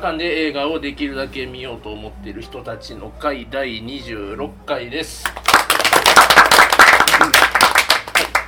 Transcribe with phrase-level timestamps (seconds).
[0.00, 5.26] 画館で映画をできるだけ見ようと思っている人たちの会第26回です。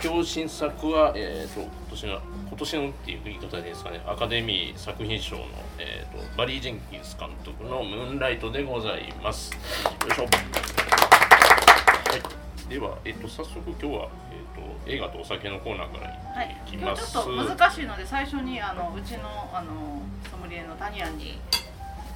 [0.03, 5.45] 今日新作は、えー、と今年の今年のっていう言い方でいいですかねアカデミー作品賞の、
[5.79, 9.53] えー、とバリー・ジェンキンス監督の「ムーンライト」でございます。
[9.53, 9.59] よ
[10.11, 10.23] いしょ。
[10.23, 10.29] は
[12.17, 14.09] い、では、えー、と早速今日は、
[14.87, 17.07] 映画とお酒のコーナーからはいいき今ます。
[17.07, 21.39] 日ちょっと難しいので最初にあのうちのあのソムリエのタニアンに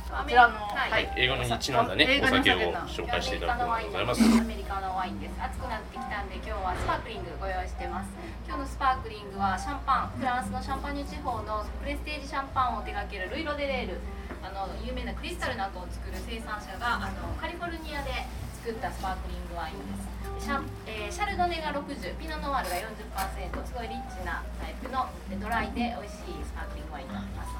[0.07, 4.23] こちらの、はいはい、映画にちなんだねお酒を紹介していただくアコーナーでございます。
[4.23, 5.35] アメリカのワインです。
[5.43, 8.11] 暑くなってきたんで今日はスパークリングご用意してます。
[8.47, 13.99] 今日のスパークリングはシャンパン、フランスのシャンパーニュ地方のプレステージシャンパンを手掛けるルイ・ロデレール、
[14.43, 18.27] あの有名なクリスタルなどを作る生産者があのカリフォルニアで
[18.63, 20.16] 作ったスパークリングワインです。
[20.39, 27.53] シャンえーシャルドネが60、ピノノワールが40%、すごいリッチなタイプのでドライで美味しいスパークリングワインになってます。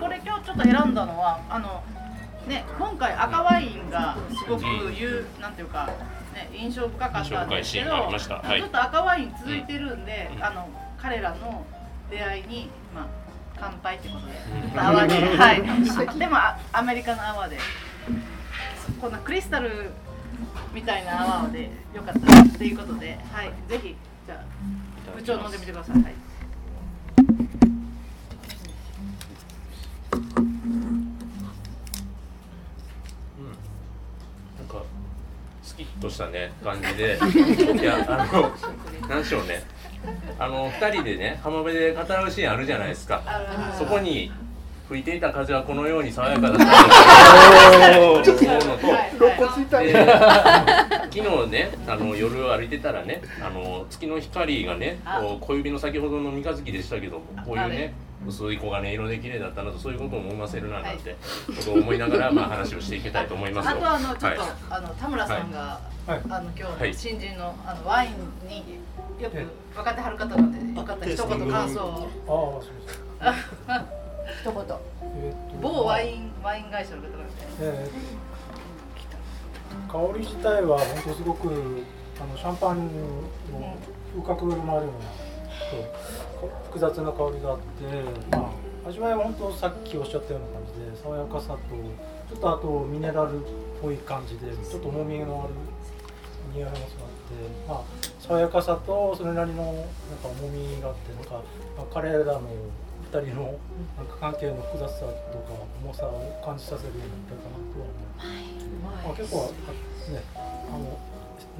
[0.00, 1.82] これ今日ちょっと選んだのはあの
[2.48, 5.86] ね今回赤ワインがすごく言う、なんていうか
[6.34, 8.60] ね印象深かったんですけど、はい。
[8.60, 10.44] ちょっと赤ワイン続いてるんで、うん。
[10.44, 11.64] あの彼らの
[12.10, 13.06] 出会いにまあ
[13.58, 14.32] 乾杯ってことで、
[14.78, 15.62] 泡で、はい。
[16.18, 17.58] でもあアメリカの泡で、
[19.00, 19.90] こんなクリスタル
[20.74, 23.94] みたいな泡でよかったらっていうことで、はい、ぜひ
[24.26, 25.96] じゃあ部長飲んでみてください。
[25.96, 26.14] はい。
[34.58, 34.82] なんか
[35.62, 37.18] スキッとしたね感じで
[37.80, 38.52] いやあの
[39.08, 39.62] なんでしょうね。
[40.38, 43.22] あの二人でね浜辺で語るシーンあるじゃないですか。
[43.78, 44.32] そこに
[44.88, 46.64] 吹いていた風はこのように爽やかだった。
[47.84, 49.14] と思うのと。
[51.14, 57.94] 昨日ねあの夜歩いてたらねあの月の光がねこう小指の先ほどの三日月でしたけどこういうね
[58.26, 61.16] 薄い黄金色で綺麗だったなとそういうことも思わせるななんて
[61.46, 63.66] ことを思いながらまあ話をしていきたいと思います。
[63.70, 63.76] よ。
[63.76, 64.38] あとあのちょっと、はい。
[64.70, 66.20] あの田村さんが、はい。
[66.28, 66.92] あの今はい。
[66.92, 68.78] 日の新人のあのワインに
[69.22, 69.36] よく
[69.76, 71.80] 分かってはる方なんでよかったら一言感想
[72.26, 72.62] を。
[74.44, 74.52] 一言。
[74.52, 75.56] えーっと。
[75.62, 77.24] 某ワインワイン会社の方が
[77.60, 78.24] えー
[79.88, 81.48] 香り自体は本当すごく
[82.20, 83.74] あのシャンパンの
[84.14, 88.52] 風格のあるような複雑な香りがあって、ま
[88.84, 91.58] あ味わいは本当さっきおっしゃったような感じで爽やかさと
[92.28, 93.42] ちょっとあとミネラルっ
[93.80, 95.54] ぽい感じでちょっと重みのある
[96.54, 96.84] 匂いがあって、
[97.66, 97.82] まあ
[98.20, 101.42] 爽やかさとそれなりのなんか重みがあってなんか、
[101.76, 102.83] まあ、彼らの二
[103.20, 103.58] 人の
[103.96, 108.06] なんか関係の複雑さとか重さを感じさせるようになったかなとは思い
[108.82, 109.04] ます。
[109.04, 109.52] まあ、結構
[110.12, 110.98] ねあの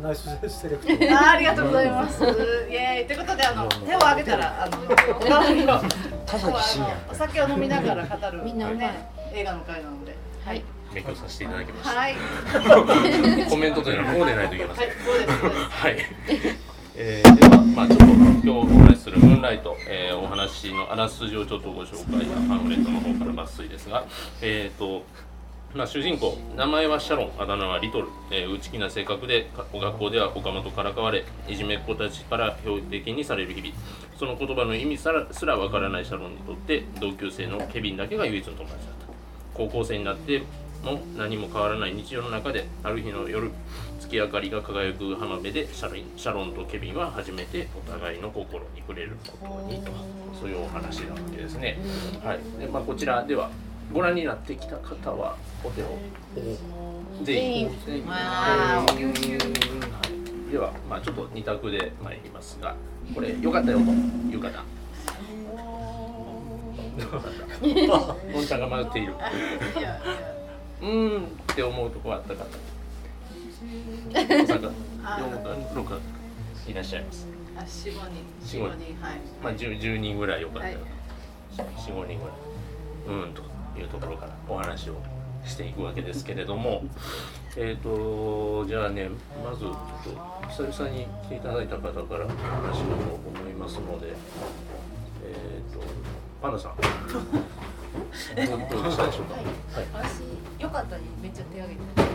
[0.03, 1.16] ナイスセレクト。
[1.16, 2.22] あ ありがとうございます。
[2.25, 4.87] イエーイということであの手を挙げたらあのお
[5.20, 5.66] 香りを
[6.26, 10.14] 田崎真也お酒を飲みながら語るみんなね映画の会なので。
[10.44, 10.62] はい。
[10.93, 11.98] 勉強させていただきました。
[11.98, 12.14] はい。
[13.50, 14.88] コメントというのはこうでないといけません。
[14.88, 14.97] はい。
[15.04, 15.41] そうです。
[15.41, 15.97] そうですはい。
[16.97, 24.05] えー、では、まあちょっと今日お話しするムーンライト、えーお話のあらすじをちょっとご紹介パンフレットの方から抜粋ですが、
[24.41, 25.03] えっ、と、
[25.75, 33.75] まあ、主人公名前はシャロンあだ名はリトル、えー内気な性格で学校では岡本からかわれいじめっ子たちから標的にされる日々
[34.16, 39.05] その言葉の意味すらすらわからないシャロンにとって同級生のケビンだけが唯一の友達だった。
[39.53, 40.43] 高校生になって
[40.84, 43.50] も何も変わらない日常の中である日の夜
[44.00, 49.91] 月明かりが輝く浜辺でシャロンシャロンとケビンは初めてお互いの心に触れることにと
[50.39, 51.78] そういうお話なわけですね。
[52.23, 52.61] はい。
[52.61, 53.50] でまあ、こちらでは
[53.93, 55.99] ご覧になってきた方はお手を
[57.23, 62.77] 全員全員わはーいでは、まあ、ちょっと二択で参りますが
[63.15, 64.62] これ良かったよという方。
[68.32, 69.14] の んちゃんが迷っている。
[70.81, 72.44] うーんって思うとこあった方。
[74.12, 74.73] 大阪
[75.03, 75.21] あ
[75.71, 76.00] 四六
[76.67, 77.26] いらっしゃいます。
[77.56, 79.21] あ四五人四五人はい。
[79.43, 80.79] まあ十十人ぐらいよかったらはい
[81.79, 82.35] 四五人ぐらい。
[83.06, 83.43] うんと
[83.79, 84.97] いうところからお話を
[85.44, 86.85] していくわけですけれども、
[87.56, 89.11] えっ、とじゃあね
[89.44, 89.75] まずちょっ
[90.05, 92.85] と久々に来ていただいた方からお話を
[93.37, 95.81] 思いますので、えっ、と
[96.41, 96.75] パンダさん。
[97.94, 99.35] どうでしたでしょうか。
[99.35, 99.44] はい。
[99.93, 102.11] 私よかったにめっちゃ手挙げてよかった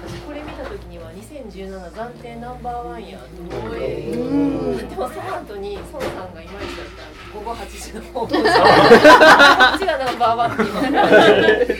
[0.00, 4.12] 私これ見た時には2017暫定ナンバーワンやと思え
[4.88, 6.46] でもその後に孫さんがい。
[6.46, 6.66] まい。
[6.66, 8.34] ちだった午後8時の方こっち
[9.86, 11.76] がナンバーワンって言ったらで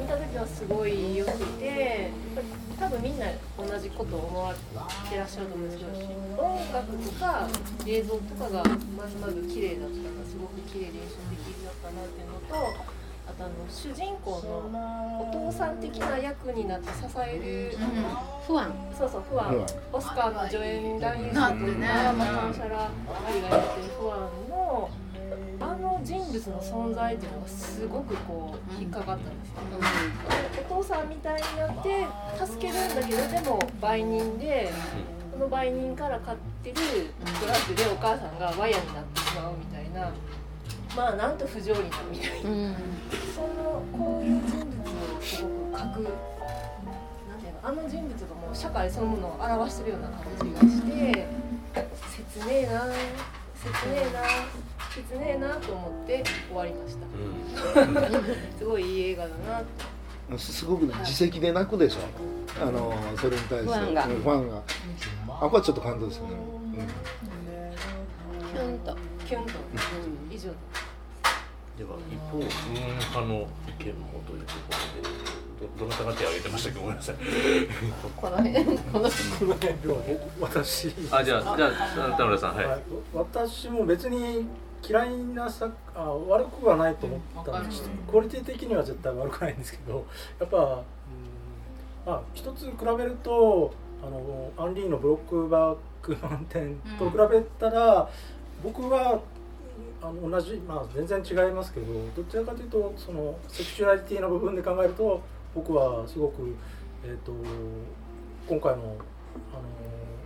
[0.00, 1.16] 見た時はすごい。
[1.16, 2.10] 良くて
[2.80, 3.26] 多分みんな
[3.74, 4.58] 同じことを思われ
[5.10, 5.70] てらっしゃると思うん。
[5.70, 7.48] ですけど音楽とか
[7.86, 8.62] 映像とかが
[8.94, 12.54] まずまず綺麗だったらすごく綺麗で印象的だったなっていうのと
[13.26, 15.76] あとあの主人公のお父さん。
[15.80, 17.38] 的な役になって支え
[17.72, 17.76] る、
[18.46, 21.58] 不安そうそう不安オスカーの助演男優賞となん。
[21.58, 22.88] てねか、まあ、カンシャラ・ア
[23.34, 24.18] リがやってる不安
[24.48, 24.88] の
[26.38, 29.56] 物の存在っていうのがすごくこう引っかかったんですよ、
[30.70, 32.06] お父さんみたいになって
[32.46, 34.72] 助けるんだけどでも売人で
[35.32, 36.76] その売人から買ってる
[37.40, 40.10] トラックでお母さんがワイヤになってしまうみたいな
[40.96, 42.76] まあなんと不条理なみたいなうん。
[43.34, 51.26] そのこういう人物をすごく描くなんていうのあの人物がもう社会そのものを表してるような感じがして
[52.32, 52.82] 切ねえな
[53.60, 54.20] 切ねえな
[55.02, 57.04] 切ねえなと思って終わりました。
[58.58, 59.30] すごいいい映画だ
[60.30, 62.00] なすすごくね自責で泣くでしょ？
[62.62, 63.66] あのそれに対して。
[63.66, 64.06] ファンが。
[64.06, 64.56] うんファンが。
[64.56, 64.62] あ
[65.40, 66.34] これはちょっと感動ですよね、
[68.52, 68.96] キュンと。
[69.26, 69.52] キュンと。
[70.30, 70.50] 以上
[71.76, 76.78] では一方運派の意見もというところでどどなたが手を挙げてましたっけ？
[76.80, 77.16] ごめんなさい。
[78.16, 78.64] この辺。
[78.64, 79.74] この辺。
[79.74, 79.94] では
[80.38, 80.94] 僕私。
[81.10, 82.82] あじゃあじゃあ田村さんはい、はい、
[83.12, 84.46] 私も別に
[84.86, 90.06] 嫌いな作あ悪くはないと思ったんですクオリティ的には絶対悪くないんですけど
[90.38, 90.64] やっぱ、うん
[92.06, 93.72] まあ、一つ比べると
[94.02, 98.06] あのアンリーのブロックバックマウンテンと比べたら、
[98.62, 99.22] 僕は
[100.02, 105.22] あの同じ、まあ、全然違いますけどどちらかというとそのセクシュアリティの部分で考えると
[105.54, 106.54] 僕はすごく、
[107.02, 107.32] えー、と
[108.46, 108.82] 今回の
[109.52, 109.62] あの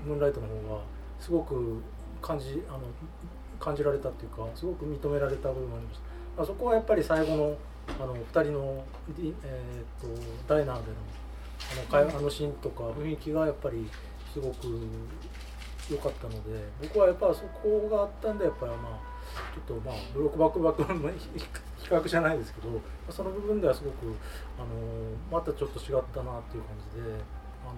[0.05, 0.83] ムーンライトの方が
[1.21, 1.81] すごく
[2.21, 2.81] 感じあの
[3.59, 6.03] 感じられたっていうかすごく認められた部分がありました、
[6.37, 7.57] まあ、そこはやっぱり最後の
[8.01, 8.85] あの2人の、
[9.19, 10.09] えー、と
[10.47, 10.97] ダイナーでの
[11.73, 13.89] あの会話あのシーンとか雰囲気がやっぱり
[14.33, 14.69] すごく
[15.91, 19.19] 良かったので僕はやっぱそこがあったんでやっぱりまあ
[19.55, 21.11] ちょっとまあブロックバックバックの
[21.79, 22.69] 比較じゃないですけど
[23.11, 24.15] その部分ではすごく
[24.59, 24.67] あの
[25.31, 27.09] またちょっと違ったなっていう感じで
[27.65, 27.75] あの、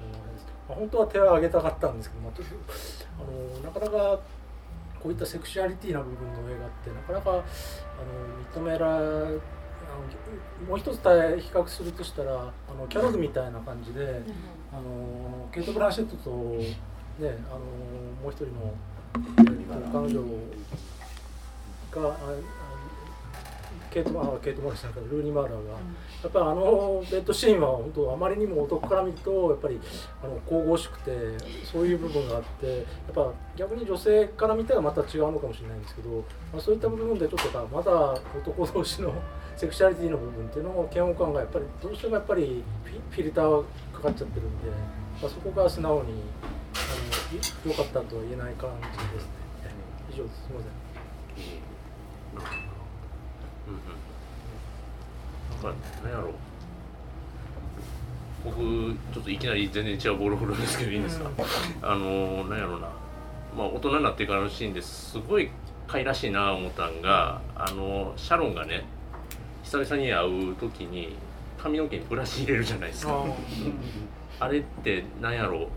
[0.69, 2.33] まあ、本当は手を挙げたかったんですけど、まあ、
[3.21, 4.21] あのなかなか
[5.03, 9.31] こういったセクシュアリティな部分の映画ってなかなかあの認めらあの
[10.69, 14.23] もう一つ対比較するとしたらあのキャロルみたいな感じで、
[14.73, 17.59] あのケイト・ブランシェットと、ね、あの
[18.23, 18.75] もう一人の、
[19.39, 19.61] えー
[19.93, 20.23] 彼女
[21.91, 22.17] が
[23.91, 29.81] ケイト・マーケイト・マーラーじゃなくてルーニー・マーラーが、やっぱりあのベッドシーンは本当あまりにも男から見るとやっぱり
[30.23, 31.11] あの神々しくて
[31.65, 32.85] そういう部分があってやっ
[33.15, 36.11] ぱ逆に女性から見たらまた違うのかもしれないんですけど、
[36.53, 39.13] まあ、そういった部分でちょっとまだ男同士の
[39.57, 42.63] セクシュアリティの部分っていうのを嫌悪感がやっぱりどうしてもやっぱり
[43.11, 44.71] フィルターかかっちゃってるんで、
[45.21, 46.23] まあ、そこが素直に
[46.75, 46.79] あ
[47.67, 49.41] の良かったとは言えない感じですね。
[50.11, 50.37] 以上です。
[50.43, 50.65] すみま
[52.51, 52.67] せ。
[52.67, 52.70] ん
[55.63, 55.73] まあ
[56.03, 56.33] 何やろう。
[58.43, 58.57] 僕
[59.13, 61.31] ちょっといきなり全然違うボール振るんですけどいいんですか、
[61.83, 62.89] あの何やろうな。
[63.55, 65.51] まあ大人になってからのシーンですごい
[65.87, 68.85] 可愛らしいな思ったんがあのシャロンがね
[69.63, 71.17] 久々に会う時に
[71.59, 73.27] 髪の毛にブラシ入れるじゃないですか。
[74.39, 75.69] あれって何やろ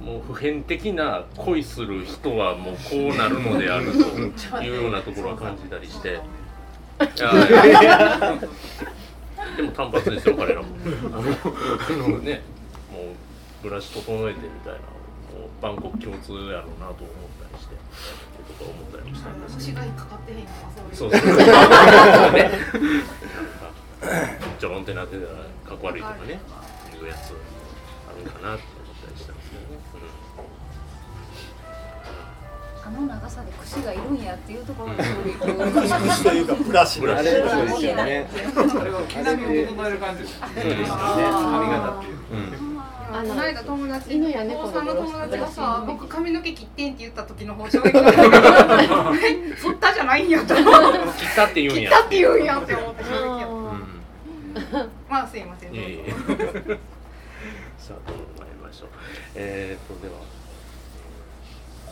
[0.00, 0.04] う。
[0.04, 2.80] もう普遍的な恋する人はもうこ
[3.14, 6.20] うなるのであるというようなところは感じたりして。
[6.98, 7.06] で
[9.62, 10.68] も単発ですよ彼らも。
[11.12, 11.22] あの
[12.18, 12.42] ね
[12.92, 13.02] もう
[13.62, 14.84] ブラシ整えてみたいなも
[15.46, 17.74] う万国共通やろうなと思ったりして
[18.58, 19.80] と思ったりもしたんですけど。
[19.82, 20.50] 違いかかってへんのか
[20.92, 21.28] そうそうそう。
[22.32, 22.50] ね
[24.58, 25.28] ちょろんってなってたら
[25.66, 26.34] かっこ悪いとかねい
[27.04, 27.32] うやつ
[28.08, 29.62] あるんかなって思ったりしたんですけど。
[29.62, 29.68] ね、
[32.88, 38.26] あの長さで櫛がいるんやっていうところが衝撃を受けま虫というかブラシブラシですよね。
[38.32, 40.40] あれは毛並みを整える感じです。
[40.40, 40.54] よね。
[40.88, 42.16] 髪型っていう。
[42.32, 42.72] うん。
[42.72, 42.78] うん
[43.10, 48.22] あのこの間友達犬や猫高三の友達がさ僕髪の毛切ってんって言った時の方衝撃だった。
[49.26, 50.98] え剃ったじゃないんやと思って。
[51.20, 51.90] 切ったって言うんや。
[51.90, 54.70] 切ったって言うんやって思って衝撃やっうん。
[54.72, 55.72] たまあすいません。
[57.78, 58.88] さあどう参りましょう。
[59.34, 60.20] えー、とでは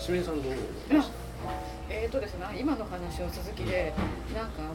[0.07, 1.27] 清水さんどうでした
[1.89, 3.93] えーとですね、今の話の続きで
[4.35, 4.75] なんかあの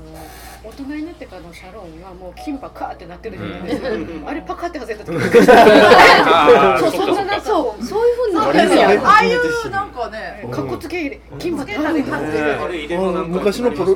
[0.63, 5.15] 大人になってからのシャロンはもうキンパカーってなってるじゃないですか、あれパカって外れた時。
[5.19, 12.37] にそうそんななそうそういうふうになあるんですよああいうなんかねかっこつけ入れキンパつけたり外れた。
[12.37, 13.23] りあれ入れのなん。
[13.23, 13.95] か昔のプロ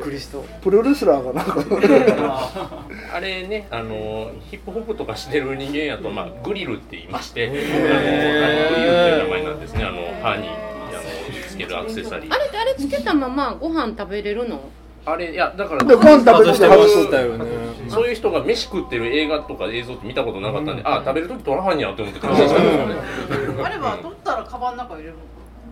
[0.62, 2.86] プロレスラーがなんか。
[3.16, 10.75] あれね、あのヒップホップとかしてる人間やと、まあ、グリルって言いまして、あのグリルっていう名前なんですね、あの歯に
[11.56, 12.34] つけるアクセサリー。
[12.34, 12.38] あ。
[12.38, 14.60] れってあれつけたままご飯食べれるの？
[15.06, 17.46] あれ、いや、だから、でご飯食べる時外しとったよね。
[17.90, 22.88] そういう人が飯食ってる映画とか映像って見たことなかったんで、あ、食べるとき取らはんやって思って感心したんですよ。
[22.88, 23.64] ね。
[23.64, 25.20] あれば取ったらカバンの中入れるの？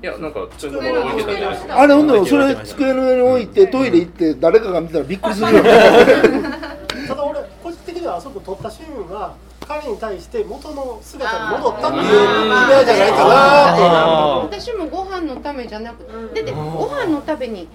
[0.03, 1.79] いや、なんか、ちょっと置いてたじゃないですか。
[1.79, 5.69] あれほんでもそれ机の上に置いてトイレ行って誰かが見たらびっくりするよね。
[7.07, 9.33] ただ俺個人的にはあそこ撮ったシーンは
[9.81, 13.33] 彼に対して元の姿に戻ったっていう意味合いじゃないかな。
[13.75, 16.03] あ私もご飯のためじゃなく
[16.33, 17.67] てでご飯のために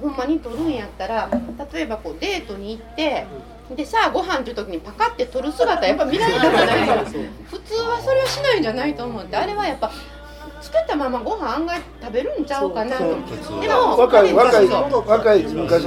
[0.00, 1.30] ほんまに取るんやったら
[1.72, 3.26] 例えばこうデートに行って
[3.74, 6.94] でさあご飯っていう時にパカって取る姿やっぱ見られたくないか。
[6.96, 9.90] ら普通はそれはしないんじゃないと思ってあれはやっぱ
[10.66, 13.04] つけたままご飯案外食べるんちゃうかなと。
[13.04, 15.84] 思ってでも若い若い若い昔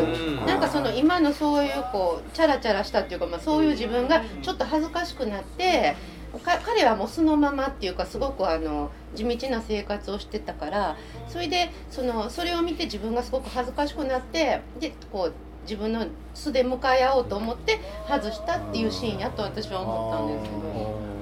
[0.48, 5.95] なんかその今のそういうこうチャラチャラしたっていうか、まあ、そういう自分がちょっと恥ずかしくなって
[6.43, 15.33] か彼はもう素のままっていうかすごくあの地道な生活をしてたからそれでそのそれを見て自分がすごく恥ずかしくなってでこう
[15.63, 21.18] 自分の素で向かい合おうと思って外したっていうシーンやと私は思ったんですけど。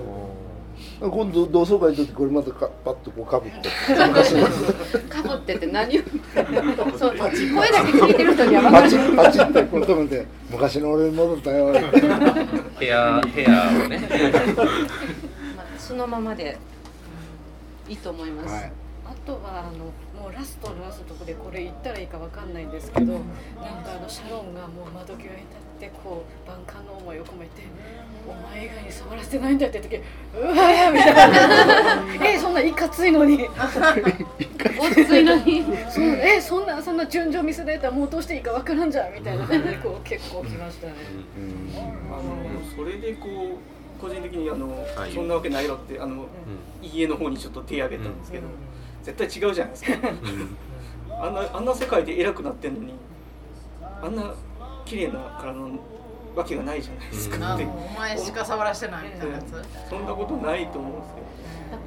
[0.99, 3.69] 今度同窓会の時これまたかパッとこうかぶって。
[5.07, 6.01] かぶってて何を。
[6.97, 8.79] そう声だけ聞いてる人には分か
[9.15, 11.73] パるチってこれ止めて昔の俺に戻ったよ。
[12.79, 14.01] ヘア、ヘアをね。
[15.55, 16.57] まあ、そのままで
[17.87, 18.53] いいと思います。
[18.53, 18.71] はい。
[19.05, 19.85] あとはあの
[20.21, 23.21] もうラストのラストでこれ言ったらいいかわかんないんですけどなん
[23.83, 27.63] かあのシャロンがもう窓際に立ってこう万感の思いを込めて
[28.27, 30.03] 「お前以外に触らせてないんだ」って言って
[30.39, 33.47] うわーみたいな「えそんな いかついのに
[34.79, 35.63] おついのに。
[35.89, 39.45] そんえそんなそんな順序見せられたらもうどうしていいかわからんじゃん」みたいな。
[39.47, 40.93] ねこう結構きましたね。
[42.11, 42.21] あの
[42.75, 45.27] それでこう個人的にあの、はいそん。
[45.27, 46.25] なわけないよってあの、
[46.83, 48.19] 家の方にちょっと手挙げたん。
[48.19, 48.43] ですけど、
[49.01, 49.93] 絶対違うじゃないですか
[51.19, 51.33] あん。
[51.33, 51.65] なあん。
[51.65, 52.75] な世界で偉くなってん。
[52.75, 52.93] のに
[54.03, 54.15] あん。
[54.15, 54.33] な
[54.85, 55.79] 綺麗な体の
[56.37, 57.35] わけがないじゃないですか。
[57.35, 59.89] って、あのお前しか触らしてないみたいなやつ。
[59.89, 61.27] そんなことないと思うんですけど。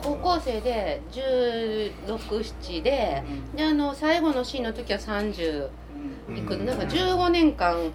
[0.02, 3.22] 高校生で1617で
[3.54, 5.68] であの最後のシーンの時は30
[6.36, 7.90] いくなんか15年間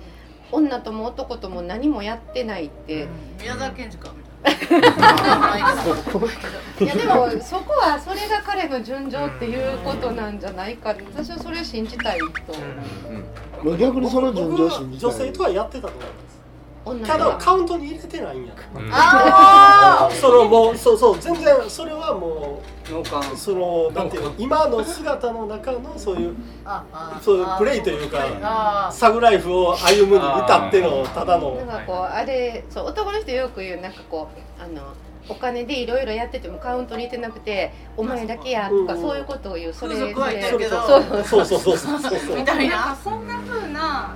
[0.51, 3.07] 女とも男とも何もやってないって。
[3.39, 4.85] 宮沢賢治かみたいな。
[6.79, 12.25] いやでもそこはそれが彼の純情っていうことなんじゃないかって私はそれを信じたいと
[13.63, 15.11] まあ逆にその順序を信じたい。
[15.11, 16.24] 女性とはやってたと思います女
[17.05, 18.53] ただのカウントに入れてないんや。
[18.91, 31.55] あ そのもうそうそう全然それはもうそのなんていうの今の姿の中のそういうああそういうプレイというかあサグライフを歩むに至ってのただの。
[31.55, 34.27] なんかこうあれそう男の人よく言うなんかこ
[34.59, 34.81] うあの
[35.27, 39.01] お金でいろいろやっててもカウントに入れてなくてお前だけやとかうん。
[39.01, 40.81] そういうことを言うそれ風俗はいてるけど。
[40.81, 41.03] そう。
[41.25, 41.45] そう。
[41.45, 41.59] そう。
[41.59, 42.77] そうそうそうそう みたいな。
[42.81, 44.15] んかなそんな風な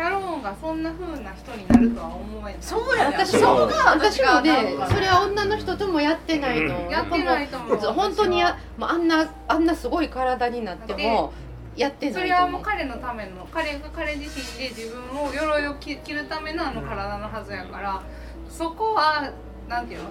[0.00, 2.56] シャローンがそんな風な人になるとは思えない。
[2.58, 7.76] そうやね私そもこが私もねそれは女の人ともやってないのやってないと思う。
[7.92, 11.34] 本当にやもうあんなあんなすごい体になっても
[11.76, 12.46] やってそないと思う。
[12.46, 18.02] れはもう彼のための彼が彼自身で自分を鎧を着着るためのあの体のはずやから
[18.48, 19.30] そこは
[19.68, 20.08] なんていうの？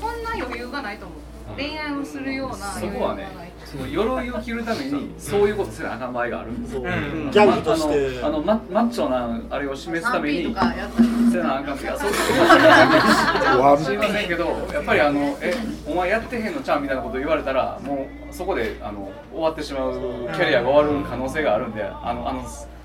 [0.00, 1.18] そんな余裕がないと思う
[1.56, 3.28] 恋愛をするようなそこはね
[3.64, 6.82] その鎧を着るためにそういうことせなあかん場合があるんですよ。
[6.82, 7.30] そううん。
[7.30, 8.24] ギャングとして。
[8.24, 15.54] あのあのママッチョなあれを示すため 3P にせなあかんっていやそういうワン知りませんけどやっぱりあのえ
[15.86, 19.92] お前やってへんのちゃうみたいなこと言われたらもうそこであの終わってしまう
[20.34, 22.44] キャリアが終わる可能性があるんであのあの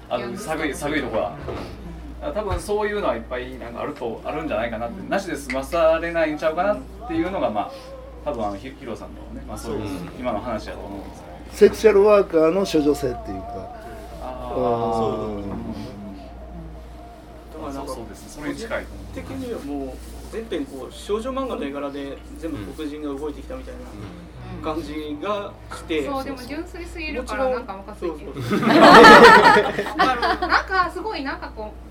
[0.09, 0.73] あの探い。
[0.73, 1.35] 探いとこは。
[2.33, 5.09] 多分そういうのはいっぱいなんかあるとあるんじゃないかなって。
[5.09, 7.71] なしで済まされないんちゃうかなっていうのがまあ
[8.25, 13.79] 多分あのヒヒロさんのね、まあ、そういう今の話だと思うんですけどセクシャルワーカーの処女性っていうか。
[14.21, 15.43] あうん
[17.69, 18.85] あそうそうですそれに近い。
[18.85, 19.97] と思う的にはもう
[20.31, 23.81] 全編こう少女漫画の絵柄で全部黒人が動いてきたみたいな
[24.63, 28.09] 感じがして、そうでも純粋すぎるからなんかムカつい
[29.97, 31.88] なんかすごいなんかこう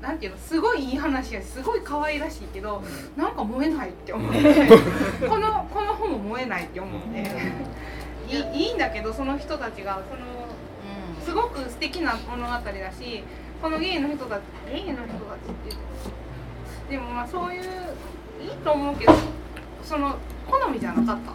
[0.00, 2.82] なんていうのすごいいい話やしすごい可愛らしいけど
[3.16, 4.38] なんか燃えないって思って。
[5.28, 7.18] このこの本も燃えないって思って。
[8.28, 10.20] いいいいんだけどその人たちがその
[11.24, 13.24] すごく素敵な物語だし
[13.60, 14.40] このゲイの人たち
[14.72, 15.90] ゲイの人たちって言って。
[16.90, 17.62] でもまあそういう
[18.40, 19.12] いいと思うけど
[19.84, 20.16] その
[20.48, 21.32] 好みじゃなかった。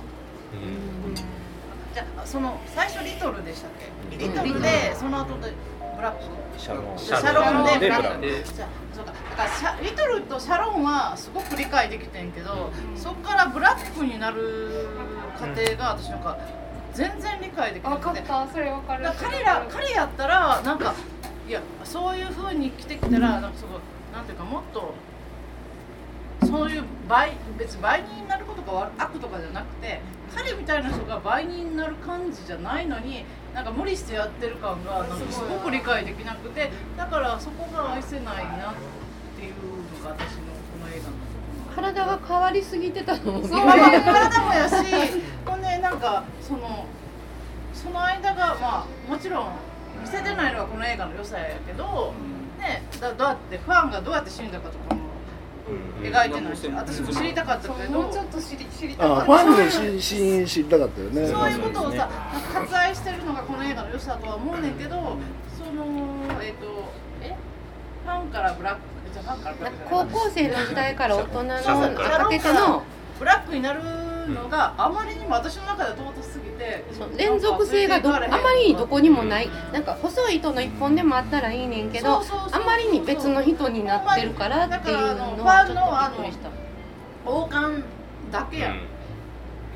[1.93, 3.71] じゃあその最初リトルでしたっ
[4.09, 4.17] け？
[4.17, 5.53] リトルでその後で
[5.95, 6.59] ブラック。
[6.59, 6.97] シャロン。
[6.97, 7.79] シャロンで。
[7.79, 8.43] ブラックで。
[8.43, 9.11] じゃあそうか。
[9.11, 14.87] だからシャリトルとシャロンはすごく理解できてんけど、そこからブラックになる
[15.39, 16.37] 過程が私なんか
[16.93, 18.05] 全然理解できなくて。
[18.05, 18.53] 分かった。
[18.53, 19.03] それ分かる。
[19.03, 20.93] だから彼ら彼やったらなんか
[21.47, 23.81] いやそういう風に来てきたらなんかすごい
[24.13, 24.93] なんていうかもっと
[26.45, 29.99] そういう倍別に売人になることが悪悪とかじゃなくて
[30.33, 38.75] 彼みたいな人が売人になる感じじゃないのになんか無理してやってる感がなんかすごく理解できなくてだからそこが愛せないなっ
[39.39, 39.53] ていう
[39.97, 40.43] のが私の
[40.73, 41.15] この映画の。
[41.73, 43.31] 体が変わりすぎてたの？
[43.31, 44.73] もそう体もやし
[45.47, 46.85] ほんでなんかその
[47.73, 49.47] その間がまあもちろん
[50.01, 52.13] 見せてないのがこの映画の良さやけど、
[52.59, 55.04] ねだどうやってファンがどうやって死んだかとかも
[56.01, 58.01] 描いてないし私も知りたかったけど。
[58.01, 59.25] もうちょっと知り知りたかあった。
[59.25, 59.69] ファンの
[59.99, 62.09] シシーン知りたかったよねそういうことをさ、
[62.53, 65.17] 割愛してるのがこの映画の良さとは思うねんけど、
[65.57, 67.35] そのえっ、とえ
[68.03, 68.79] ファンからブラック
[69.11, 71.49] じゃあファンからブラック高校生の時代から大人の
[71.95, 72.83] かけての
[73.17, 73.81] ブラックになる
[74.33, 76.83] のがあまりにも私の中では尊すぎて、
[77.17, 79.49] 連続性がどあまりにどこにもない。
[79.71, 86.49] なんか細い糸の一本でもあったらいいねんけどあまりに別の人になってるからっていうのだはちょからあのっとびっくりした。
[87.25, 87.83] 王冠
[88.31, 88.79] だけやん、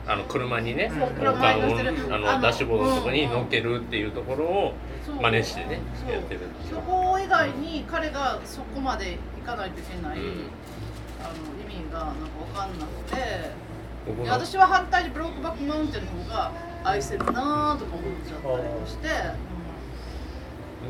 [0.08, 4.74] あの車にね、王冠をああののダッシュボードのとこに乗っけるっていうところを
[5.22, 5.80] 真似してね
[6.10, 10.50] やってるそこ以外に彼がそこまで行かないといけない、うん
[11.22, 11.30] あの
[11.62, 13.52] 意味がなんか分かんなくて
[14.10, 16.52] 僕ので私は反対にブロックバックマウンテンの方が
[16.84, 17.78] 愛せるなとか思っ
[18.28, 19.08] ちゃったりもして、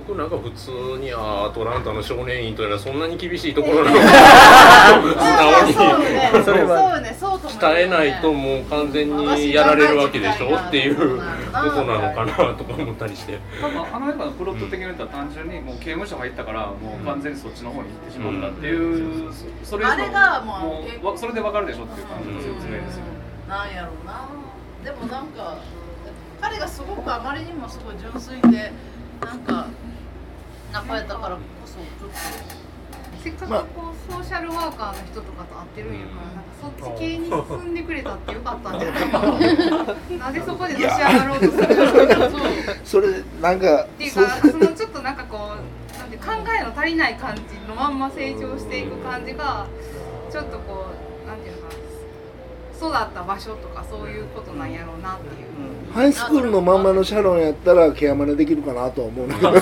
[0.07, 0.71] 僕なんか普通
[1.01, 3.99] にあーアトランタの少年院というのはそんなに厳しいところなの。
[3.99, 4.05] か
[5.17, 5.73] 素直に。
[5.73, 11.11] そうねそれはそうねそうとも鍛えないともう完全にやられるわけでしょっていうとこ
[11.51, 13.39] なのかなとか思ったりして。
[13.59, 23.03] 多分あの映画のプロット的に言ったら単純にもう刑務所入ったからもう完全にそっちの方に行ってしまったっていう、それあれがもうそれでわかるでしょっていう感じの説明ですよ、
[23.49, 24.29] なんやろうな。
[24.85, 25.57] でもなんか
[26.39, 28.71] 彼がすごくあまりにもすごい純粋で
[29.19, 29.67] なんか
[30.71, 32.11] 仲やったからこそちょっ
[33.21, 39.25] せっかくこうソーシャルワーカーの人とかと会ってるんやから、なんかそっち系に進んでくれたってよかったんじゃないかな。
[40.17, 42.85] なんでそこでのし上がろうとするの？
[42.85, 46.25] それなんかっていうか、そのちょっとなんかこう、なんて考
[46.57, 49.67] えの足りない感じのまんま成長していく感じが、
[50.31, 50.85] ちょっとこ
[51.25, 51.58] う、なんていうの？
[52.79, 55.91] 育った場所とかそういうことなんやろうなっていう。
[55.93, 59.59] ハイスクールのまんまのシャロンやったらケアマネできるかなとは思うんだけど私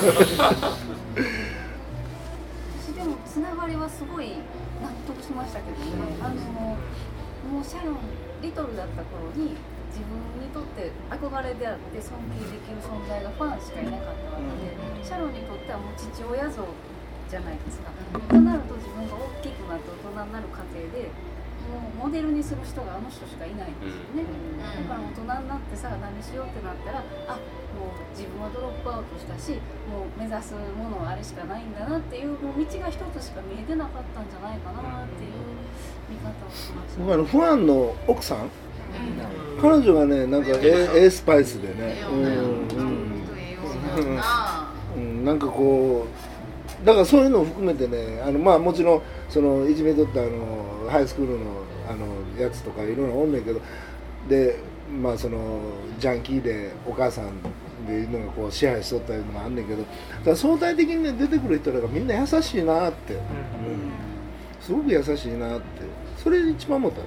[2.94, 4.38] でもつながりはすごい
[4.78, 5.84] 納得しましたけどね、
[6.22, 6.76] あの
[7.50, 7.98] もうシャロン
[8.42, 9.56] リトルだった頃に
[9.88, 16.62] 自分にとって憧れであって尊敬できる存在がファンしかいなかったわけで、シャロンにとってはもう父親像
[17.26, 17.90] じゃないですか、
[18.28, 21.08] となると自分が大きくなって大人になる過程で
[21.98, 24.24] モデルにする人があの人しかいないんですよね、
[24.58, 27.36] だから大人になってさ何しようってなったらあ
[27.76, 29.58] もう自分はドロップアウトしたし
[29.90, 35.32] もう目指すものはあれしかないんだなっていうもう道が一つしか見えてなかったんじゃないかなっていう
[36.08, 37.02] 見方をしました。
[37.02, 38.50] 僕あのファンの奥さん？
[39.60, 42.02] 彼女がねなんかエエスパイスでね。
[42.10, 42.18] うん。
[42.24, 42.82] う
[44.12, 44.16] ん。
[44.16, 45.24] なうん。
[45.24, 46.06] なんかこ
[46.82, 50.30] うだからそういうのを含めてねあのまあもちろんそのいじめとったあの
[50.88, 52.06] ハイスクールのあの
[52.40, 53.60] やつとかいろいろおんねんけど
[54.28, 54.58] で
[54.90, 55.60] まあその
[55.98, 57.40] ジャンキーでお母さん
[57.86, 59.84] でいうのがこう支配しとったいうのもあんねんけどだ
[60.24, 63.20] から相対的にね出てくる人らがみんな優しいなって、うん。
[64.60, 66.08] すごく優しいなって。
[66.18, 67.06] それ一番思ったよ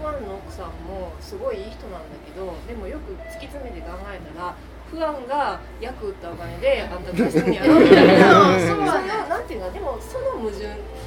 [0.00, 4.56] ファンの奥さんもすごいいい人なんだけどでもよく突き詰めて考えたら
[4.90, 10.66] 不安が役打ったお金で あんた出してんやろみたいなそのなんていうかでもその矛盾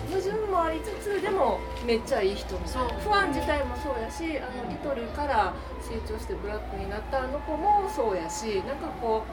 [0.10, 2.90] 矛盾もありつつでもめっちゃいい人みたいな。
[3.00, 9.24] 不安自体もそうやしあのリトルから成長してブラックになったあの子もそうやしなんかこ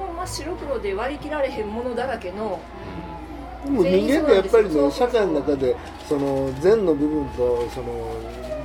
[0.00, 2.60] うほんま白黒で割り切られへんものだらけの
[3.64, 5.76] でも人間ってやっぱりね社会の中で
[6.08, 8.14] その善の部分とその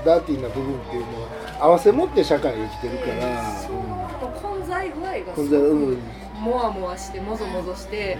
[0.05, 1.27] ダーティーな部分っていうのを
[1.59, 3.41] 合わせ持って社会を生きてるから、
[4.83, 5.97] その混在具合が混すごく
[6.39, 8.17] もわもわしてもぞもぞして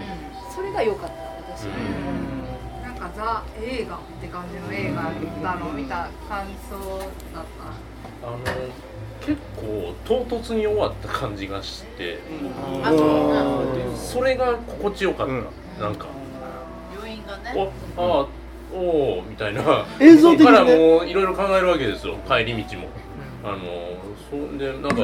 [0.54, 1.16] それが良かった
[1.52, 1.64] 私。
[2.82, 5.68] なんかかザ映画って感じの映画だの？
[5.68, 6.98] を見た感想
[7.34, 7.44] だっ
[8.22, 8.26] た？
[8.26, 8.38] あの
[9.20, 12.18] 結構唐突に終わった感じがして、
[12.82, 12.90] あ
[13.96, 15.28] それが心地よかっ
[15.78, 16.06] た、なんか。
[16.96, 17.72] 余韻がね。
[17.96, 18.28] おああ
[18.74, 19.86] おおみたいな。
[20.00, 22.16] 映像的からもういろいろ考えるわけですよ。
[22.28, 22.88] 帰り道も。
[23.44, 23.58] あの
[24.30, 24.96] そんでなんか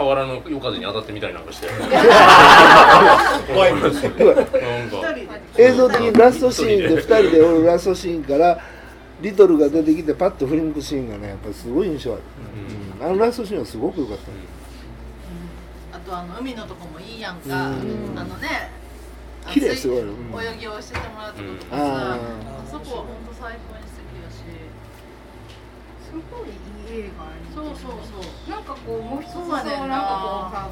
[0.00, 1.68] 河原の夜風に当たってみたりなんかして。
[3.52, 3.74] 怖い。
[3.74, 3.98] なんか。
[5.58, 8.58] 映像的にラストシーンで2人でおるラストシーンから
[9.20, 12.22] リトルが出てきてパッと振り向くシーンがねやっぱりすごい印象ある、
[13.02, 13.06] うん。
[13.06, 14.16] あのラストシーンはすごく良かっ
[15.92, 18.18] た、あとあの海のとこもいいやんか、うん。
[18.18, 18.70] あのね
[19.50, 20.00] 綺麗すごい。
[20.00, 21.82] うん泳ぎをしててもらったとかさ、うん。
[21.82, 22.18] あ
[22.72, 24.40] そこは本当最高に素敵だし。
[26.08, 28.50] すごいいい映画そうそうそう。
[28.50, 30.68] なんかこうもう一つそうななんかこうさ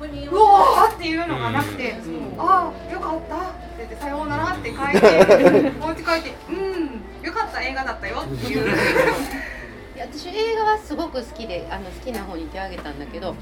[0.00, 1.96] うわーっていうのがなくて、
[2.38, 8.68] ああよかったって言ってさようならって書いて お家帰ってうんよかった映画だったよっていう。
[9.96, 13.34] いや私映画はすごく好きであの好きな方に手を挙げたんだけど、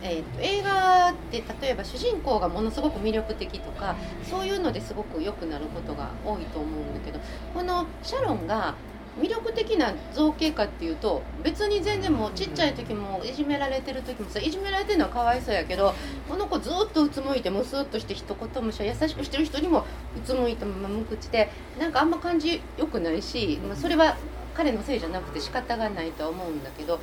[0.00, 7.18] えーと映画って例えば主人公がものすごく魅力的とかそういうのですごく良くなることが多いと思うんだけど
[7.52, 8.74] このシャロンが
[9.20, 15.94] 魅力的な造形かっていうと別に全然もうちっちゃい時もいじめられてる時もさいじめられてるのはかわいそうやけど
[16.28, 19.84] この子ずっとうつむいてムスッとして一言もしゃ優しくしてる人にもう
[20.24, 24.16] つむいたまま無口でなんかあんま感じ良くないし、まあ、それは
[24.54, 26.98] 彼のせいじゃなくて仕方がないとは思うんだけど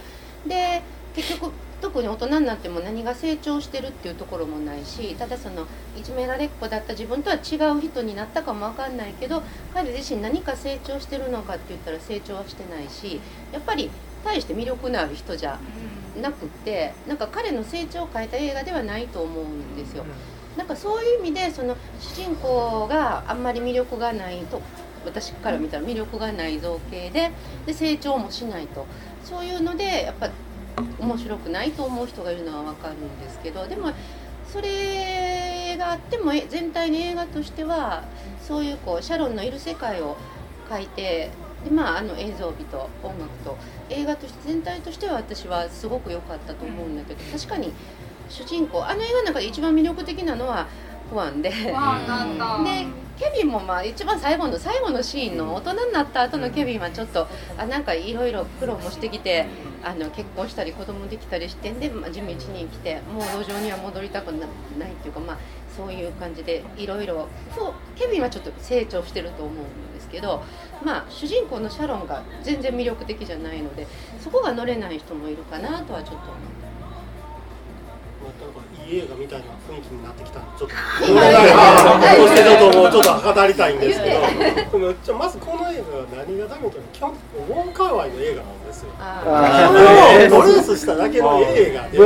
[0.46, 0.82] で
[1.16, 5.66] 結局特に大人になっても何が成長してるっていうところもないしただその
[6.00, 9.42] いじめられっ子だった自分とは違う人になったかもわかんないけど
[9.74, 13.20] 彼自身何か成長してるのかって言ったら成長はしてないし
[13.52, 13.90] やっぱり
[14.24, 15.60] 大して魅力のある人じゃ
[16.22, 20.06] なくってなんか彼の成長を変えた映画ではないと思うんですよ。
[20.58, 24.62] なんかそういう意味でその主人公があんまり魅力がないと
[25.06, 27.32] 私から見たら魅力がない造形で
[27.66, 28.86] で成長もしないと
[29.24, 30.30] そういうのでやっぱ
[31.02, 33.92] 面白くないと思う人がいるのは分かるんですけどでも
[34.48, 38.04] それがあってもえ全体の映画としては
[38.42, 40.18] そういうこうシャロンのいる世界を
[40.70, 41.32] 描いて
[41.64, 43.58] でまああの映像美と音楽と
[43.90, 47.72] 映画として全体としては私はすごく良かったと思うんだけど確かに
[48.30, 50.68] 主人公あの映画の中で一番魅力的なのは
[51.10, 51.50] ファンで。
[51.50, 51.56] で
[53.20, 59.46] ケビンもまあ一番最後の最後のシーンの大人になった後のケビンはちょっとあなんかいろいろ苦労もしてきて
[59.84, 64.46] あの結婚したり子供できたりしてんで、まあ、地道に来てもう路上には戻りたくな
[64.88, 65.38] いっていうかまあ
[65.76, 67.28] そういう感じでいろいろ
[67.96, 70.44] ケビンはちょっと成長してると思うんですけど
[70.84, 73.88] まあ主人公のシャロンが全然魅力的じゃないので
[74.20, 76.61] そこが乗れない人もいるかなとはちょっと思います
[78.88, 88.90] いい映画みたいな雰囲気になってきたんでちょっとそしてちょっともうちょっと語りたいんですけどでもちょまずこの映画が何がダメか基本ウォンカーワイの映画なんですよ。
[89.00, 89.78] あそ
[90.20, 91.98] れをトレースしただけの映画で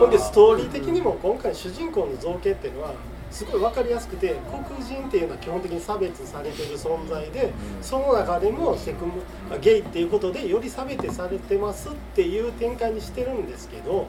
[0.00, 2.94] ほんでストーリー的にも今回主人公の造形っていうのは
[3.30, 4.34] すごい分かりやすくて
[4.68, 7.50] 黒人っていうのは基本的に差別されてる存在で
[7.80, 9.12] その中でもセクム
[9.60, 14.06] ゲイっていうことでより差別されてますっていう展開にしてるんですけど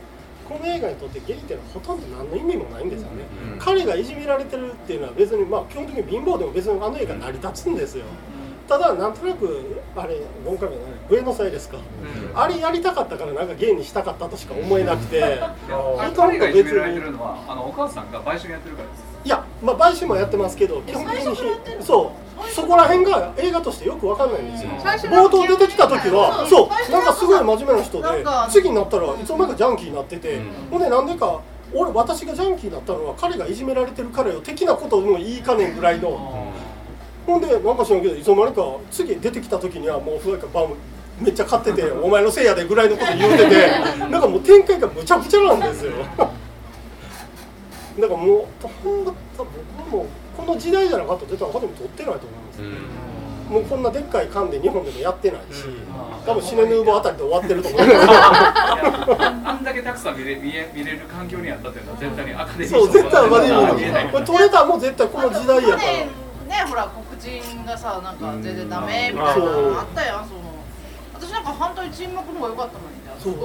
[0.54, 3.26] この映画にとってゲイっていうのはほとんど何の意味もないんですよね、
[3.58, 8.06] 彼がいじめられてるっていうのは別にまあ基本的に貧乏でも別にあの映画成り立つんですよ。
[8.68, 11.80] ただなんとなくあれ今回もねブエノスアイレスか、
[12.36, 15.42] あれやりたかったからなんかゲイにしたかったとしか思えなくて。
[16.16, 22.24] 彼がいど別にじめられてるのはあのお母さんが売春やってるからですいや、まあ、買収もやってますけど基本的にそう。
[22.52, 24.72] そこら辺が映画としてよくわかんないんですよ。
[24.72, 28.08] 冒頭出てきた時はそうなんかすごい真面目な人で
[28.50, 31.42] 次になったらいつの間にかジャンキーになってて、ほんでなんでか
[31.74, 36.52] 俺私がジャンキーになったのは彼がいじめられてるからよ的なことも言いかねんぐらいの、
[37.26, 40.76] ほんでなんか知らんけどいつの間にか次出てきた時にはもうなんかバム
[41.20, 43.70] めっちゃ買っててお前のせいやでぐらいのこと言うてて
[44.10, 45.92] なんかもう展開がむちゃくちゃなんですよ
[48.00, 49.48] だからもうほんま僕
[49.80, 52.62] はもうこの時代じゃなかったら絶対アカデミー取ってないと思います、
[53.54, 55.66] もうこんなでっかい缶で日本でもやってないし、
[56.26, 57.98] 多分シネヌーボーあたりで終わってると思います
[59.46, 65.84] あんだけたくさん見れ見え見れる環境にあったっていうのは絶対にアカデミーそう絶対アカデミーこれ取れたらもう絶対この時代やから。
[65.84, 66.10] ね
[66.68, 70.42] ほら黒人がさなんか全然ダメみたいなのあったやんその。
[71.14, 72.93] 私なんか反対に沈黙の方が良かったのに
[73.30, 73.36] ね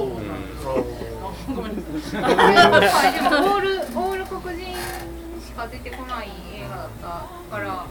[1.47, 1.81] すごめんな
[2.91, 4.75] さいでもオールオール黒人
[5.45, 7.87] しか出てこない映画だったから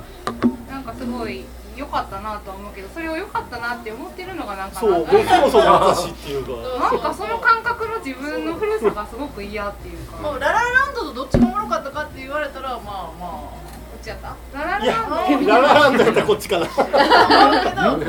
[0.69, 1.45] なんかすごい
[1.75, 6.51] 良かったなとは思うけどそれを良かったなって思ってるのがなんかそう僕もそう私っていうか。
[6.79, 10.17] なんかその感覚の自分の古さがすごく嫌っていうか。
[10.17, 12.81] もうララランドとどっちがおもろかったかって言われたらまあま
[13.21, 13.51] あ
[13.95, 14.35] うちちやった？
[14.57, 15.47] ララランド。
[15.47, 16.65] ララランドやったらこっちかな。
[16.65, 18.05] ララランド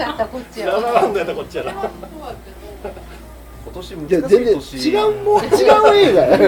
[0.00, 0.66] やったらこっちや。
[0.66, 1.72] ララランドやったらこっちやな
[2.82, 6.38] 今年いや難し全然い年違うもう 違う映画や。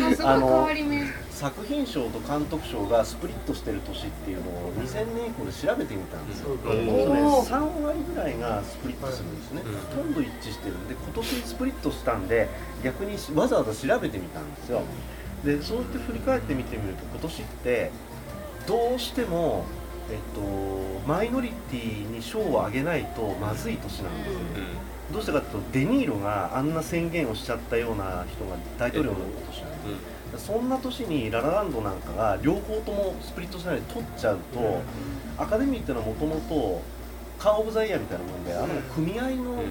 [0.00, 1.06] あすごい変わり目
[1.38, 7.46] 作品賞と監督賞がスプリットしてる年っていうのを2000年以降で調べてみたんですよ、うんほんとねおー。
[7.46, 10.02] 3割ぐらいがスプリットするんですね、うん。
[10.02, 12.48] ほとんど一致してるんで今年スプリットしたんで
[12.82, 14.82] 逆にわざわざ調べてみたんですよ。
[15.44, 17.90] でそうやって振り返ってみてみると今年って
[18.66, 19.64] どうしても
[20.10, 20.40] えっと、
[21.06, 24.38] マイノリティに賞をあげないとまずい年なんですよ、
[25.12, 29.18] どうしてかというとデニーロがあんな宣言をしちゃったような人が大統領の
[29.48, 29.70] 年なん
[30.32, 34.82] ですそんな年にララランドなんかが両方ともスプリットしないで取っちゃうと、
[35.38, 36.82] アカデミーっていうのはもともと
[37.38, 39.62] カー・オブ・ザ・イヤーみたいなもんで、あの組合の,、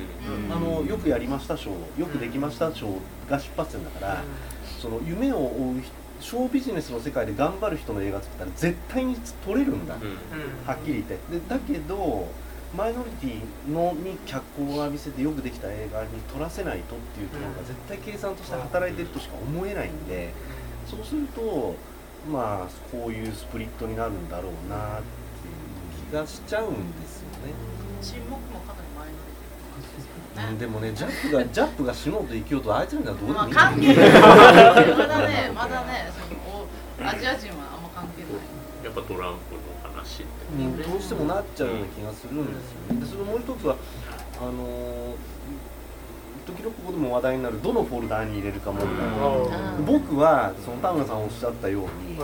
[0.50, 2.88] あのよくやりました賞よくできました賞
[3.30, 4.23] が出発点だから、
[4.82, 9.95] その夢を追う人ショービジネスの世界で頑張る人の映画作ったら絶対に取れるんだ、
[10.65, 11.13] はっきり言って。
[11.32, 12.28] でだけど
[12.77, 20.31] マイノリティのに脚光を浴びせてよくできた映画に撮らせないとっていうところが絶対計算として働いてるとしか思えないんで
[20.89, 21.75] そうすると
[22.31, 27.53] まあこういうスプリットになるんだろうなっていう気がしちゃうんですよね。
[28.01, 28.87] 沈黙もかなり
[30.35, 33.53] 前のうんでもねジャップがジャップが死のうと生きようとあいつらにはどうでまあもいい。
[33.53, 34.11] んだ関係ない。
[34.11, 36.21] まだねまだねそ
[36.53, 38.85] のおアジア人はあんま関係ない。
[38.85, 39.61] やっぱトランプの
[40.08, 43.02] 話ってうん、どうしてもなっちゃうような気がするんですよね。
[43.02, 43.76] でそれもう一つは
[44.39, 45.15] あのー
[46.48, 48.88] 時々ここでも話題になるどのフォルダーに入れるか問題、
[49.78, 49.86] うん。
[49.86, 52.17] 僕はその田村さんおっしゃったように、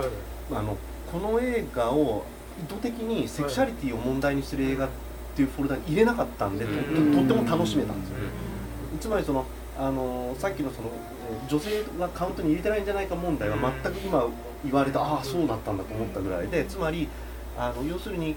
[0.57, 0.77] あの
[1.11, 2.23] この映画を
[2.57, 4.89] 意図的にセクシャリティを問題にしてる映画っ
[5.35, 8.15] ていうフォルダに入れなかったんで、ととっても楽しめたんですよ、
[9.01, 9.45] つまりその
[9.77, 10.89] あのさっきのその
[11.29, 14.25] えー女性がカウントに入れてないんじゃないか問題は全く今
[14.63, 17.09] 言われたああそうだったんだと思ったぐらいでつまり
[17.57, 18.35] あの要するに、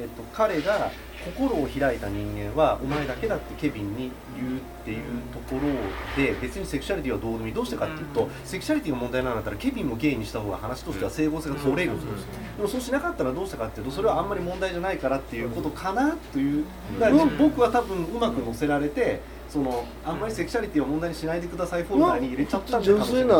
[0.00, 0.90] えっと、彼が
[1.24, 4.98] 心を開いた人間はお前だけだってケビンに言うっていう
[5.32, 7.52] ところで別にセクシャリティはどうでもいい。
[7.52, 16.64] どうしてかっていうとセクシャリティが問題なんだったらケビンもゲイにした方が話としては整合性が取れるんですでもそうしなかったらどうしたかっていうとそれはあんまり問題じゃないからっていうことかなという
[16.98, 23.38] だから僕は多分うまく乗せられてそのあんまりセクシャリティを問題にしないでくださいフォルダーに入れちゃったんで純粋なあ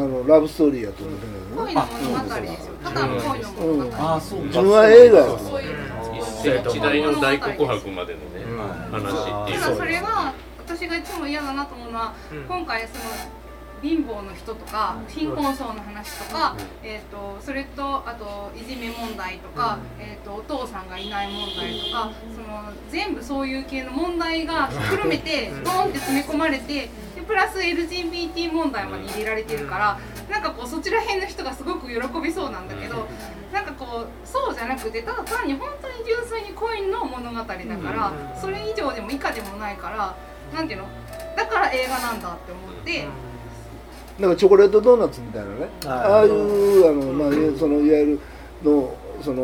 [0.00, 2.72] のラブストーリーやと思って恋の物語ですよ。
[2.82, 4.52] ただの恋の物語ああそうか。
[4.52, 5.62] 純愛映画やとそう
[6.48, 8.44] いう一世一代の大告白までのね、
[8.90, 9.60] 話っていう。
[9.60, 12.14] ただそれが私がいつも嫌だなと思うのは、
[12.48, 13.42] 今回その
[13.82, 29.98] 貧乏の人とか貧困層の話とか、えー、とそれとあといじめ問題とか、えー、とお父さんがいない問題とかその全部そういう系の問題がひっくるめてドーンって詰め込まれてでプラス LGBT 問題まで入れられてるから
[30.30, 33.08] なんかこうそちら辺の人がすごく喜びそうなんだけど
[33.52, 40.16] なんかこうそうじゃなくてただ単に本当に純粋に恋の物語だからそれ以上でも以下でもないから
[40.54, 40.88] なんていうの？
[41.36, 43.06] だから映画なんだって思って。
[44.18, 48.20] なんかチョコレートドーナツみたいなね、はいああいうあの、まあ、そのいわゆる
[48.62, 49.42] のその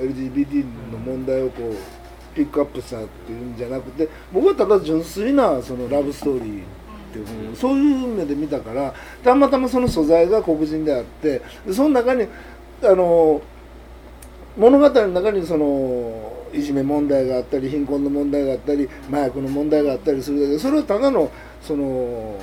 [0.00, 6.64] LGBT の問題をこうピックアップしたっていうんじゃなくて僕はただ純粋なそのラブストーリーっ
[7.12, 12.26] ていうふうにそういう目で見たからたまたまその素材が黒人であってでその中に
[12.86, 13.42] あの
[14.56, 22.38] 物語の中にそのいじめ問題があったり貧困の問題があったり麻薬の問題があったりするだけどそれはただのその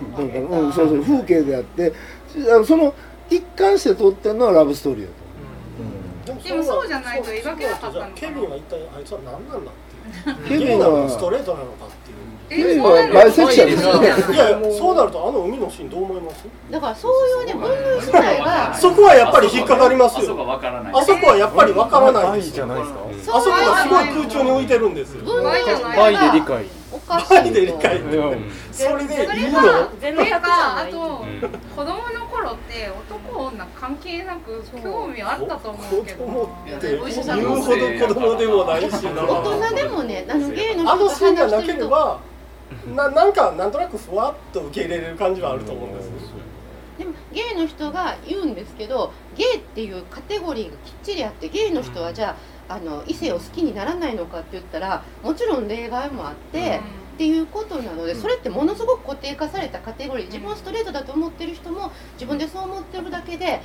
[0.00, 1.92] なんかうん、そうそう風景であって
[2.54, 2.94] あのその
[3.30, 5.10] 一貫して撮ってるのはラブストーリーだ
[6.34, 6.42] と。
[6.42, 8.06] でもそうじゃないと描けなかったのかな。
[8.14, 12.16] ケビンは一体あいつは何なんだってケビンはストレートなのかっていう
[12.48, 14.08] ケビンはバイセクシャルですよね。
[14.08, 16.44] いやそうなるとあの海のシーンどう思います？
[16.70, 20.92] だからそういうね本類自体がそこはやっぱり引っかかりますあそこよは分からない。
[20.94, 22.54] あそこはやっぱりわからないですよ。
[22.54, 22.92] じゃないです
[23.28, 23.38] か。
[23.38, 25.24] あそこがすごい空中に浮いてるんですよ。
[25.24, 26.64] 分類自愛体がで理解。
[26.92, 28.00] おかしバイで理解。
[28.00, 28.10] って
[28.72, 29.60] それでいいの？
[30.00, 31.24] それかあと
[31.74, 36.48] 子供の頃って男女関係なく興味あったと思うけど。
[36.76, 39.22] って言うほど子供でもないしな。
[39.24, 42.20] 大人でもねあのゲイの人と話してるとければ
[42.94, 46.10] ななんかなんとなくふわっと受け入れれる感じはあると思うんです。
[46.98, 52.36] でもゲイの人が言うんですけどゲイっていうカテゴリーがきっちりあってゲイの人はじゃ
[52.68, 56.80] ああの異性を好きにならないのかって言ったらもちろん例外もあって、
[57.14, 60.26] っていうことなのでそれってものすごく固定化されたカテゴリー。
[60.26, 63.60] 自分はストレートだと思ってる人も自分でそう思ってるだけで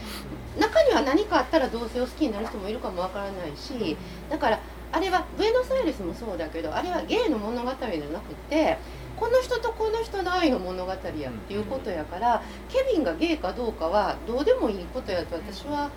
[0.59, 3.97] 中には何かあったら同性を好きになる人もいるかもわからないし
[4.29, 4.59] だから
[4.91, 8.77] あれはブエノスアイレスもそうだけどあれはゲイの物語じゃなくて
[9.15, 11.03] この人とこの人の愛の物語やっ
[11.47, 15.91] ていうことやからケビンがゲイかどうかはどうでもいいことやと私は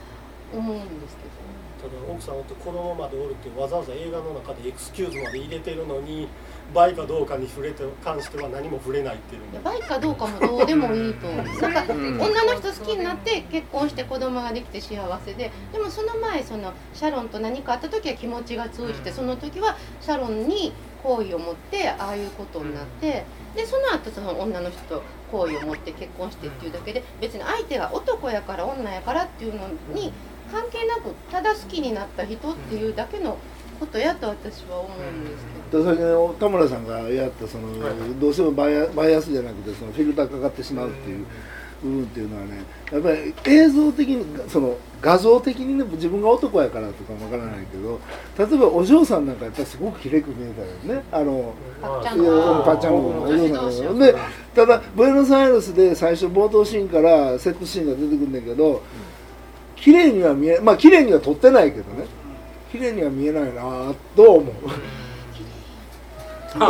[0.53, 1.44] 思うんですけど。
[1.85, 6.29] ただ奥さんおって子供までおるってわざわざ映画の中でエクスキューズまで入れてるのに
[6.73, 11.47] バイかどうかに触れて関しては何も触れないっていうのバイかどうかもどうでもいいと思う。
[11.61, 11.73] なん。
[11.75, 30.13] か女の人好きになって結婚して子供ができて幸せででもその前そのシャロンと何かあった時は気持ちが通じてその時はシャロンに好意を持ってああいうことになってでその後その女の人と好意を持って結婚してっていうだけで別に相手が男やから女やからっていうのに
[30.55, 33.37] 関係なくただ好きになった人っていうだけの
[33.81, 35.85] ことやと私は思うんですけど。
[35.85, 41.27] それで田村さんがやったその、どうしてもバイアバイアスじゃなくてそのフィルターかかってしまうっていう
[41.83, 42.63] 部分っていうのはね
[42.93, 48.01] やっぱり映像的にその画像的にね自分が男やからとかもわからないけど
[48.39, 50.63] 例えばお嬢さんなんかやっぱりすごくきれく見えた
[50.93, 51.05] よね。
[51.11, 54.15] あのパッチャンコお嬢さんで
[54.55, 58.83] ただブエノスアイレスで最初冒頭シーンからセットシーンが出てくるんだけど
[59.85, 62.07] 綺麗には見えまあ綺麗には撮ってないけどね
[62.73, 64.45] 綺麗には見えないなと思う。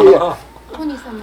[0.09, 0.37] いや
[0.73, 1.23] ポニー様。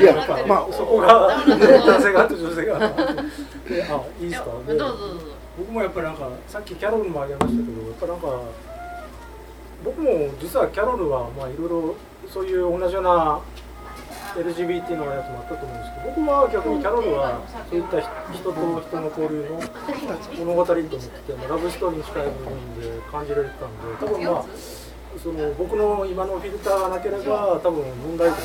[0.00, 0.14] いや、
[0.46, 2.76] まあ、そこが男性があって女性が。
[2.76, 2.80] あ、
[4.20, 4.50] いいですか？
[4.68, 4.94] どうぞどうぞ。
[5.58, 8.26] 僕もやっぱりなんか、さっきキャロルもあげましたけど、やっぱなんか。
[9.84, 11.94] 僕も実はキャロルは、まあ、いろいろ、
[12.28, 13.40] そういう同じような。
[14.36, 18.00] LGBT のやつもあったと思うんですけど僕は逆にキャロルはそういった
[18.32, 19.60] 人と人の交流の
[20.44, 24.44] 物語と思ってラブストーリーに近い部分で感じられてたんで多分まあ
[25.16, 28.42] その僕の今のフィルターがなければ多分問題とか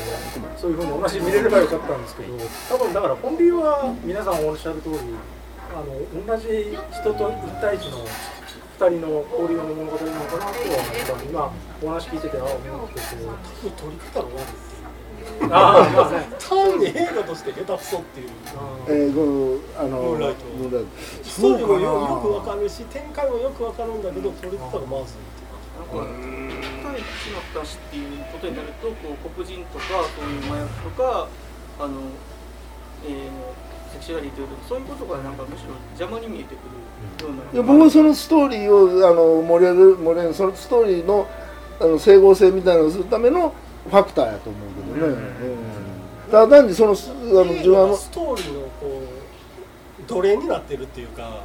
[0.56, 2.32] そういうふうに同じ見れればよかったんですけど
[2.70, 4.96] 多分だから本流は皆さんおっしゃる通り
[5.72, 8.06] あの同じ人と1対1の
[8.80, 11.52] 2人の交流の物語なのかなとは今
[11.82, 13.00] お話聞いててああ思ってて
[15.40, 18.28] 単に映画として下手くそっていう。
[18.88, 20.44] えー、このあのムーンライト。
[20.56, 20.88] ムーンライト。
[21.24, 25.42] ストーリーもよよくわかるし、展開もよくわかるんだけど、撮り方がまずい。
[25.72, 26.04] なんか
[26.82, 31.28] 対1の話っていうことになるとこう黒人とかそういう麻薬とか
[31.80, 32.00] あの、
[33.06, 36.82] えー、セクシュアリティとかそういうことがなんかむしろ邪魔に見えてくる。
[37.26, 41.28] ようないや僕はそのストーリーをあの盛り上げる盛り上げるそのストーリーの
[41.80, 43.54] あの整合性みたいなのをするための
[43.88, 49.02] ファクターやと思うけどね、うんただ単にそのあの自分はストーリーのこ
[50.00, 51.44] う奴隷になってるっていうか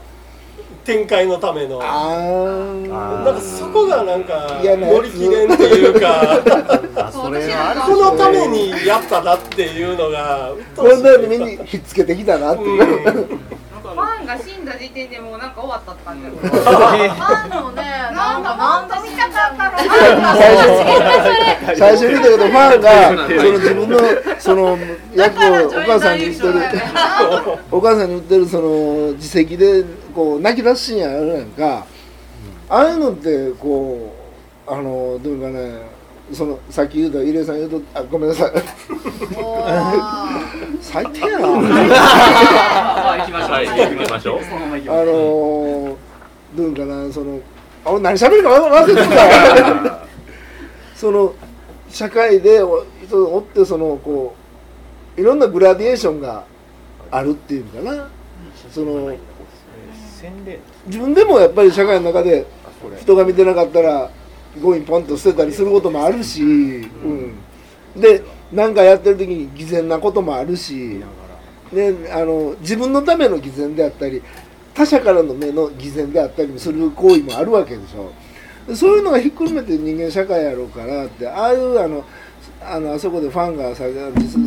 [0.85, 1.79] 展開のための。
[1.79, 6.39] なんかそこがなんか乗り切れんっていうか。
[6.97, 17.81] このためにやったなっていうのがこれだけにひっつけてきたなっていう、ファンが死んだ時点でもうなんか終わったって感じだ ファンもね、
[18.13, 19.77] なんかなんで見たかったの。
[21.75, 23.99] 最初見たけどファンがその自分の
[24.37, 24.77] その
[25.15, 26.53] 役をお母さんに言ってる。
[27.71, 31.85] お母さんに言ってるその自責でこう泣き出すシーンあるやんか。
[32.69, 34.13] ああいうのってこ
[34.67, 35.96] うあのどういうかね
[36.33, 38.51] そのさっき言うた入江さん言うとあごめんなさい。
[40.81, 41.47] 最低やな。
[41.47, 43.65] 行きましょう。
[43.65, 44.39] 行きましょう。
[44.39, 45.97] あの
[46.55, 47.39] どういうかなその
[47.85, 49.99] あ俺何しゃべるか忘れてた。
[50.95, 51.33] その
[51.89, 54.35] 社会でおおってそのこ
[55.17, 56.43] ういろんなグラディエーションが
[57.09, 58.09] あるっていうのかな。
[58.71, 59.13] その
[60.87, 62.45] 自分でもやっぱり社会の中で
[62.99, 64.09] 人が見てなかったら
[64.61, 67.33] ゴミポンと捨てたりすることもあるし、うん、
[67.95, 71.01] で何かやってる時に偽善なこともあるし
[71.73, 74.21] であの自分のための偽善であったり
[74.73, 78.11] 他者からの目の偽善であったりもする行為もあるわけでしょ。
[78.75, 82.03] そういうのがひっくるめて人間社会やろうからってああいうあの
[82.61, 83.85] あのあそこでファンがさ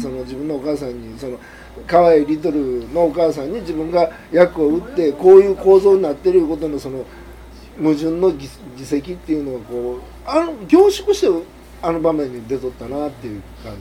[0.01, 1.39] その自分のお母さんにその
[1.87, 7.05] 可愛いリトルのお母さんに自分が役を打ってこういう構造になってるいうことのその
[7.81, 8.47] 矛盾の議
[8.85, 11.47] 席っていうのがこうあの凝縮して
[11.83, 13.81] あの場面に出とったなっていう感じ。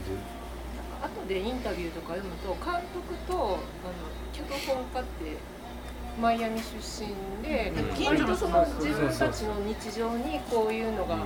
[1.04, 3.58] 後でインタビューとか読むと監督とあの
[4.32, 5.36] 脚本家って
[6.20, 7.08] マイアミ出身
[7.42, 7.72] で、
[8.04, 11.16] 割とその自分たちの日常にこういうのが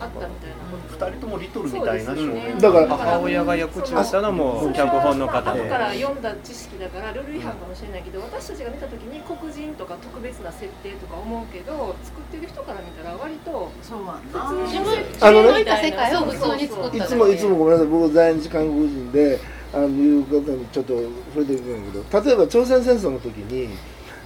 [0.00, 1.10] あったみたいな。
[1.10, 2.58] 二人ともリトルみたいな少年。
[2.58, 5.60] だから母親が役中したのも脚本の方で。
[5.60, 14.00] 後から読んだ知識だからルール違反かもしれないけど、私たちが見た時に黒人とか特別な設定とか思うけど、作ってる人から見たら割とそう
[14.32, 19.38] 普通自分あのね世界を普通に作ったいつもいつもごめんなさい僕在日韓国人で
[19.72, 20.94] あのいう方にちょっと
[21.34, 23.68] 触れてるんだけど例えば朝鮮戦争の時に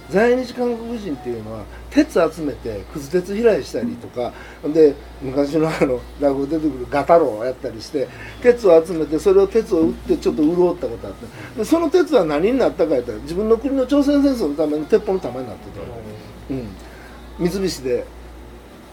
[0.09, 4.33] 在日韓国人っていうのは鉄集めてくず鉄飛来したりとか
[4.73, 8.07] で昔のあの落語出てくるガタロウをやったりして
[8.41, 11.25] 鉄を集めてそれを鉄を打ってちょっと潤ったことあって
[11.57, 18.05] でその鉄は何になったか言ったら自分の国の朝鮮戦争のための鉄砲の弾になってた、うん、三菱で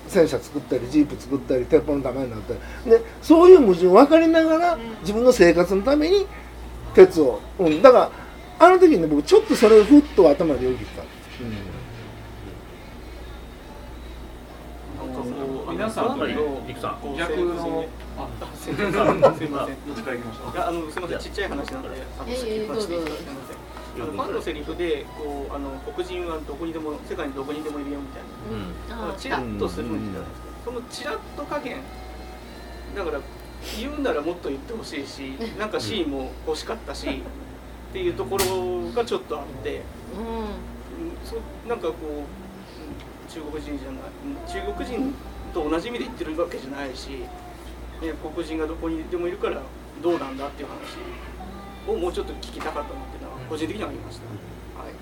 [0.08, 6.26] 戦車作ったりジープ作ったり鉄砲の弾になったりでそういう矛盾分かりながら自分の生活のために
[6.94, 8.21] 鉄を、うん、だから
[8.58, 11.82] あの時にね僕ちょっとそれをふっと頭でよぎった、うん
[15.02, 16.26] なんかこう皆さんと
[17.16, 17.86] 逆の
[18.16, 23.62] あすいませんいませんどっちから行きましょういやあのすみませんちっちゃい話なのであの先言わせていただきどうぞます
[23.94, 31.78] あのファンのセリフでこうあの黒人はどこにでも世界にどこにでもいるよみたいな、うんチラッとするんじゃないですか、そのチラッと加減
[32.96, 33.20] だから
[33.78, 35.20] 言うならもっと言ってほしいし
[35.58, 37.22] なんかシーンも欲しかったし
[37.92, 39.82] っていうところがちょっとあって、
[40.16, 40.72] うん。
[41.28, 41.36] そ
[41.68, 42.24] なんかこううん
[43.28, 45.14] 中国人じゃないうん中国人
[45.52, 49.60] と同じ意味で言ってるわけじゃないし、ね、黒人がどこにでもいるから
[50.02, 50.96] どうなんだっていう話
[51.86, 54.26] をもうちょっと聞きたかったなっていうのは個人的にはありました。
[54.80, 54.92] はい。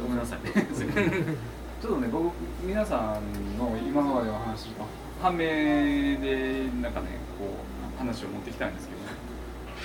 [0.00, 0.42] ごめんなさい。
[0.42, 0.52] ね
[1.82, 2.32] ちょっとね僕
[2.64, 4.86] 皆さんの今までの話と
[5.20, 7.44] 反面でなんかねこ
[7.94, 9.00] う話を持ってきたいんですけど、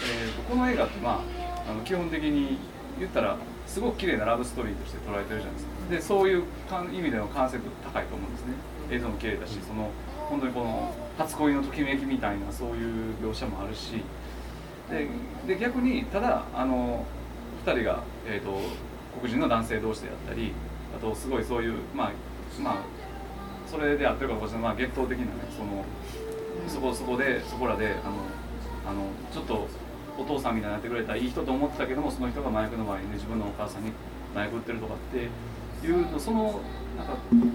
[0.04, 1.24] えーとこの映画ってま
[1.68, 2.58] ああの基本的に
[3.00, 5.72] 言ったらすごく綺麗なラブストーリーとして捉えてるじゃないですか。
[5.90, 6.44] でそういう
[6.94, 8.54] 意味での完成度高いと思うんですね。
[8.90, 9.92] 映像も綺麗だしその
[10.30, 14.04] 本当にこの初恋のときめきみたいなそういう描写もあるし。
[14.90, 15.08] で
[15.46, 17.06] で逆にただあの
[17.66, 18.58] 2人が、えー、と
[19.20, 20.54] 黒人の男性同士であったり
[20.96, 22.12] あとすごいそういうまあ
[22.62, 22.76] まあ
[23.70, 25.84] それであってるかもしれない、まあ、月頭的なねその
[26.68, 28.24] そこそこでそこらであの
[28.90, 29.68] あのちょっと
[30.18, 33.92] お父さんみたいになってくれたらいい人と思ってたけどもその人が麻薬の前にね自分のお母さんに
[34.34, 36.60] 麻薬売ってるとかっていうのその
[36.98, 37.48] なんかそのど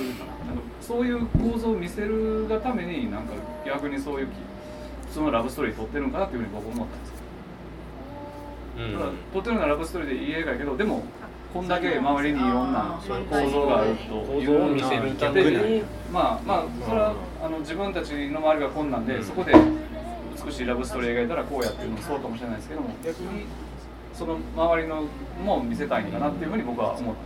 [0.00, 0.32] ういうかな。
[0.46, 3.34] なんかそういう構造を見せるがためになんか
[3.66, 4.30] 逆にそういうき
[5.12, 7.12] そのラブストーリー撮ってるのかなっていうふうに僕思ったんです
[8.78, 8.92] うん。
[8.94, 11.02] だから撮ってるのはラブストーリーでいい映画やけどでも
[11.52, 12.98] こんだけ周りにいろんな
[13.30, 15.82] 構造があるという見せるために。
[16.10, 17.14] まあまあそれは
[17.44, 19.06] あの自分たちの周りがこんなん。
[19.06, 19.52] でそこで
[20.44, 23.44] 美しいラブストーリー描いたらこうやっていうのもそうかもしれないですけども逆に
[24.14, 25.04] その周りの
[25.44, 27.22] も見せたいんだなっていうふうに僕は思ったんです。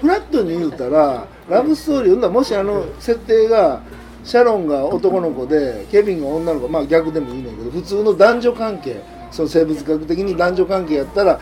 [0.00, 3.82] フラットに言うたらラブストーリーならもしあの設定が
[4.24, 11.40] シャロンが男の子でケビンが女の子まあ逆でもいいねんけど普通の男女関係その生物学的に男女関係やったら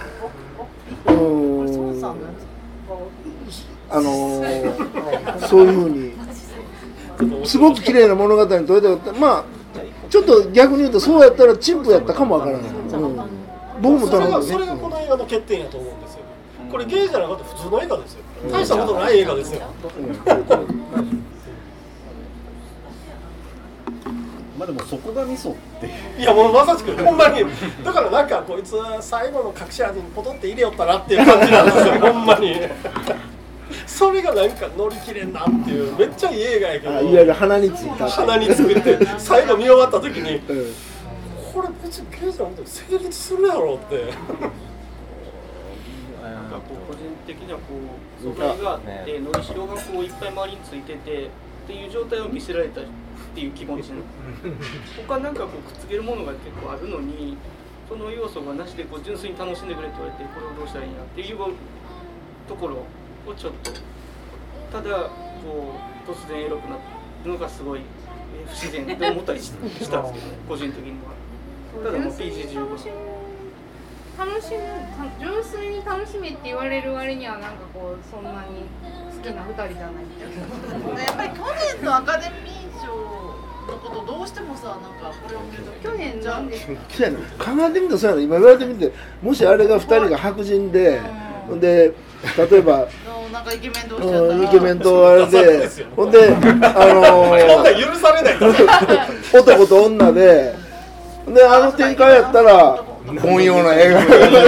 [1.06, 2.04] うん
[3.92, 4.44] あの
[5.48, 9.12] そういうふうにすごく綺麗な物語に撮れたかった。
[9.12, 9.59] まあ
[10.10, 13.16] ちょっと逆に言うとそうやったらチンプやったかもわからない、うん、
[13.80, 16.20] 僕もそれがそれがこの映画の欠点やと思うんですよ。
[16.70, 18.20] これゲイじゃなかったら普通の映画ですよ。
[18.50, 19.60] 大したことない映画ですよ。
[24.58, 26.20] まあでもそこがミソっていう。
[26.20, 27.44] いやもうまさしくほんまに。
[27.84, 31.98] だからなんかこいつは最後の隠し味にポトって入れよったなっていう感じなんですよ。
[31.98, 32.56] ほんまに
[34.00, 36.96] それがなんか乗り切れんなっていうめっちゃいい映画やけど。
[36.96, 43.96] あいわゆる鼻についた鼻について 最後見終わった時に、これ別にゲイじゃなくても成立するやろって。
[46.22, 47.64] なんかこう個人的にはこ
[48.18, 51.28] う素材があってのりしろがこういっぱい周りについててっ
[51.66, 52.84] ていう状態を見せられたっ
[53.34, 53.96] ていう気持ちの。
[55.06, 57.36] 他なんかこうくっつけるものが結構あるのに
[57.86, 61.36] その要素がなしでこう純粋に楽しんでくれって言われてこれをどうしたらいいんやっていう
[62.48, 62.76] ところ
[63.30, 63.70] をちょっと
[64.72, 65.10] ただ
[65.42, 65.74] こ
[66.06, 66.76] う突然エロくな
[67.24, 70.12] るのがすごいえー不自然って思ったりししたんですけどね
[70.48, 71.20] 個人的には。
[71.84, 73.10] ただもう PG15
[74.18, 74.60] 楽しむ
[75.18, 78.66] 純粋に楽しめって言われる割にはなんかこうそんなに
[79.16, 81.36] 好きな二人じゃないみたいなやっぱり去
[81.76, 91.00] 年のアカデミー賞のことどうしてもさなんかこれを見ると去年なんでそうやね考えてみたらそうやね今言われてみてもしあれが2人が白人で、
[91.60, 92.86] で例えば
[93.32, 94.20] なんかイケメン同士だったら。
[94.20, 96.42] うんイケメンとあれで ほんであのこ
[97.60, 98.36] んなん許されない
[99.32, 100.54] 男と女で
[101.28, 102.82] であの展開やったら
[103.22, 104.04] 本用な映画。
[104.04, 104.38] いやいや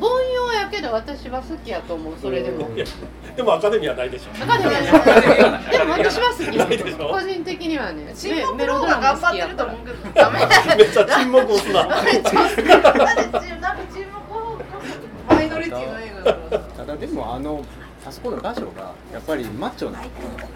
[0.00, 2.68] 凡庸やけど私は好きやと思うそれでも。
[3.36, 4.26] でもアカデミーはないでしょ。
[4.42, 4.80] アカデミーは
[5.50, 5.62] ない。
[5.78, 6.86] でも私は好ないでしょ。
[6.86, 9.98] き個人的にはね沈黙メロドの方が頑張ってると思うけど。
[10.14, 10.38] ダメ
[10.76, 11.84] めっちゃ沈黙をすな
[16.76, 17.64] ただでもあの
[18.06, 20.00] あそこの場所がやっぱりマッチョな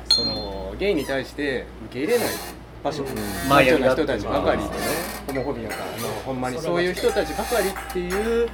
[0.09, 2.29] そのゲイに対して受け入れない
[2.83, 4.71] ファッションマッチョな人たちばかりでね
[5.27, 8.49] ホモフォビアかあのほんまにそういう人たちばかりっていう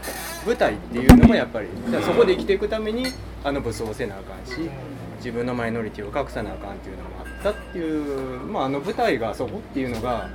[0.46, 3.06] 舞台っていうのもやっぱりじゃあそこで生きていくために
[3.44, 4.68] あの武装をせなあかんし
[5.16, 10.28] 自分のマイノリティを隠さなあかんっていうのもあったっていう、まあ、あの舞台がそこっていうのが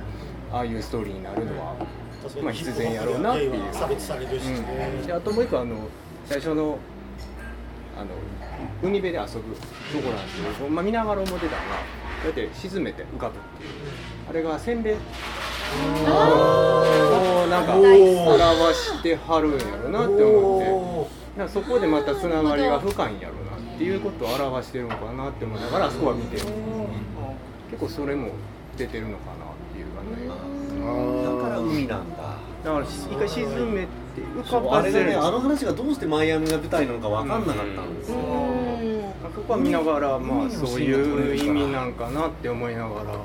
[0.52, 1.76] ああいうストーリーになるのは、
[2.42, 3.52] まあ、必然やろうなっていう。
[3.52, 5.06] うん。
[5.06, 5.76] であともう一個あの
[6.26, 6.78] 最初の
[7.96, 8.06] あの
[8.82, 11.76] 海辺で遊ぶとこなんですけど、まあ、見ながら思ってたのが
[12.24, 13.70] こうやって沈めて浮かぶっていう。
[14.28, 14.98] あれがせんべいを
[17.50, 19.50] なんか表してはる。
[19.50, 24.88] んやろなって思ってなんかそこでまたつながりが深いんやろなっていうことを表してる。
[24.88, 26.42] のかなって思いながらあそこは見てる、
[27.70, 28.30] 結構それも
[28.76, 29.08] 出てる。
[29.08, 38.16] のかなっていうかねだから海なんだだから一回沈めて浮かそうあれがねあの話がどうしてマイアミが舞台なのか分かんなかったんですよ、
[39.34, 43.18] そこは見ながらまあそういう意味なんかなって思いながら。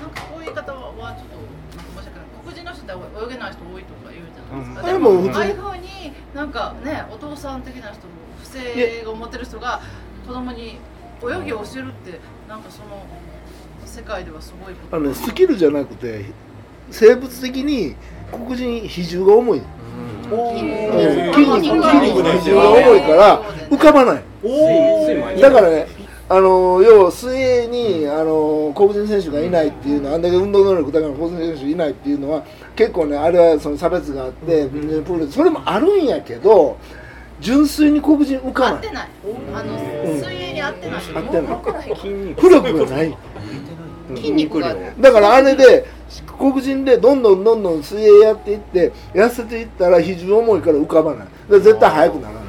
[0.00, 1.36] なんかこういう言い方はちょっと
[1.96, 2.92] 申し訳ない黒人の人って
[3.24, 4.86] 泳げない人多いとか言うじゃないですか、うん。
[4.86, 8.12] ででも普通にもああいうふうになんかねお父さん的な人も
[8.42, 9.80] 不正を持ってる人が
[10.26, 10.78] 子供に
[11.22, 13.06] 泳ぎを教えるってなんかその
[13.86, 14.96] 世界ではすごいこと。
[14.96, 16.26] あのねスキルじゃなくて
[16.90, 17.96] 生物的に
[18.32, 19.66] 黒人比重が重い、うん。
[20.54, 25.40] 筋肉筋肉の比重が重いから浮かばない。
[25.40, 25.86] だからね
[26.28, 36.78] あの要は水泳にあの黒人選手がいないっていうのはあんだけ運動能力高い黒人選手いないっていうのは結構ねあれはその差別があってプールでそれもあるんやけど
[37.40, 38.72] 純粋に黒人浮かない。
[38.72, 39.08] 合ってない。
[40.18, 41.00] 水泳に合ってない。
[41.14, 41.96] 合ってない。
[41.96, 43.16] 筋肉浮力がない
[44.14, 44.74] 筋肉が。
[44.98, 45.86] だからあれで
[46.38, 51.28] 黒人でどんどんどんどん水泳やっていって痩せていったら比重重いから浮かばない。
[51.48, 52.44] 絶対速くならない。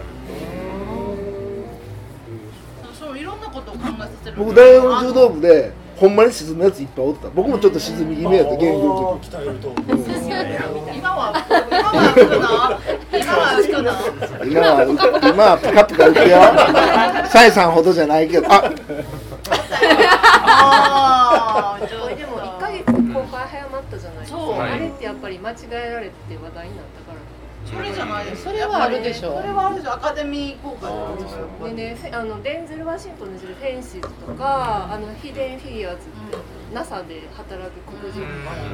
[2.99, 4.37] そういろんなことを考えさせる。
[4.37, 7.29] 僕大学の柔道部でほんまに沈むやついっぱいおった。
[7.29, 9.73] 僕もちょっと沈み気味やって現役の時鍛えると。
[10.93, 11.33] 今は
[11.71, 12.37] 今は浮くの
[13.17, 13.89] 今は浮くの
[14.45, 14.85] 今は
[15.33, 16.37] 今はピカピカ浮くよ。
[17.29, 18.45] サイさんほどじゃないけど。
[18.47, 18.71] あ
[20.49, 24.19] あーこれでも1ヶ月公開早まったじゃない。
[24.19, 27.17] ですか、あれってやっぱり間違えられて話題になったから。
[27.65, 29.35] それじゃないですそれはあるでしょ。
[29.41, 36.37] それはあるでしょアカデミー公開でねあのデンゼル・ワシントンのフェンシズとか、あのヒデン・フィギュアーズって
[36.73, 38.21] NASA で働く黒人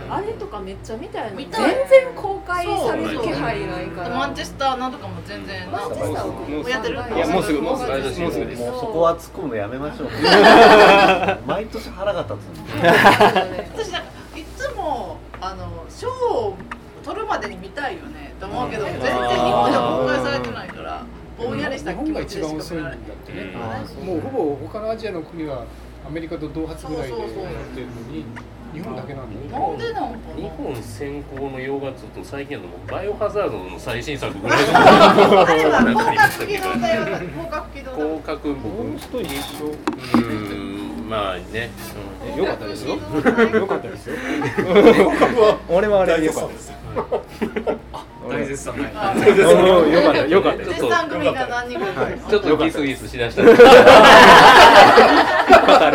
[0.09, 4.17] あれとかめっちゃ見たいのに全然公開される気配ないから。
[4.17, 8.65] マンチェスターなんとかも全然マンチェスターはもうやってるいやもうすぐもうすぐもうもうすぐです。
[8.65, 10.09] そこは突っ込むのやめましょう。
[11.45, 12.37] 毎年腹が立つ
[12.75, 16.55] 私なんかいつもあの賞を
[17.03, 18.33] 取るまでに見たいよね。
[18.39, 19.17] と思うけど全然日
[19.51, 21.03] 本では公開されてないから
[21.37, 22.83] ぼんやりした気日本が持ちでしか一番遅いん。
[22.83, 22.93] だっ
[23.27, 25.65] 見られないてねもうほぼ他のアジアの国は
[26.05, 27.19] アメリカと同発ぐらいでやっ
[27.73, 28.25] てるのに
[28.73, 36.63] 日本だけなんでなんか日本先行の洋画っつうと最近のもうバイオハザードの最新作ぐらいあれ はなんかありました広
[37.49, 38.53] 角機けど広角機動隊。
[38.53, 39.65] 広角僕人一緒。
[39.67, 40.62] うーん
[41.13, 41.69] まあね、
[42.33, 42.43] うん。
[42.43, 42.95] よかったですよ。
[42.97, 44.15] よかったですよ。
[45.69, 46.33] 俺はあれでよ。
[46.33, 46.73] かったです
[48.27, 48.75] 大絶賛。
[48.75, 48.83] よ
[50.01, 51.85] かったよかったです絶賛組が何人か。
[52.09, 52.13] い。
[52.13, 53.43] るちょっとギスギスしだした。
[53.43, 53.55] 語れ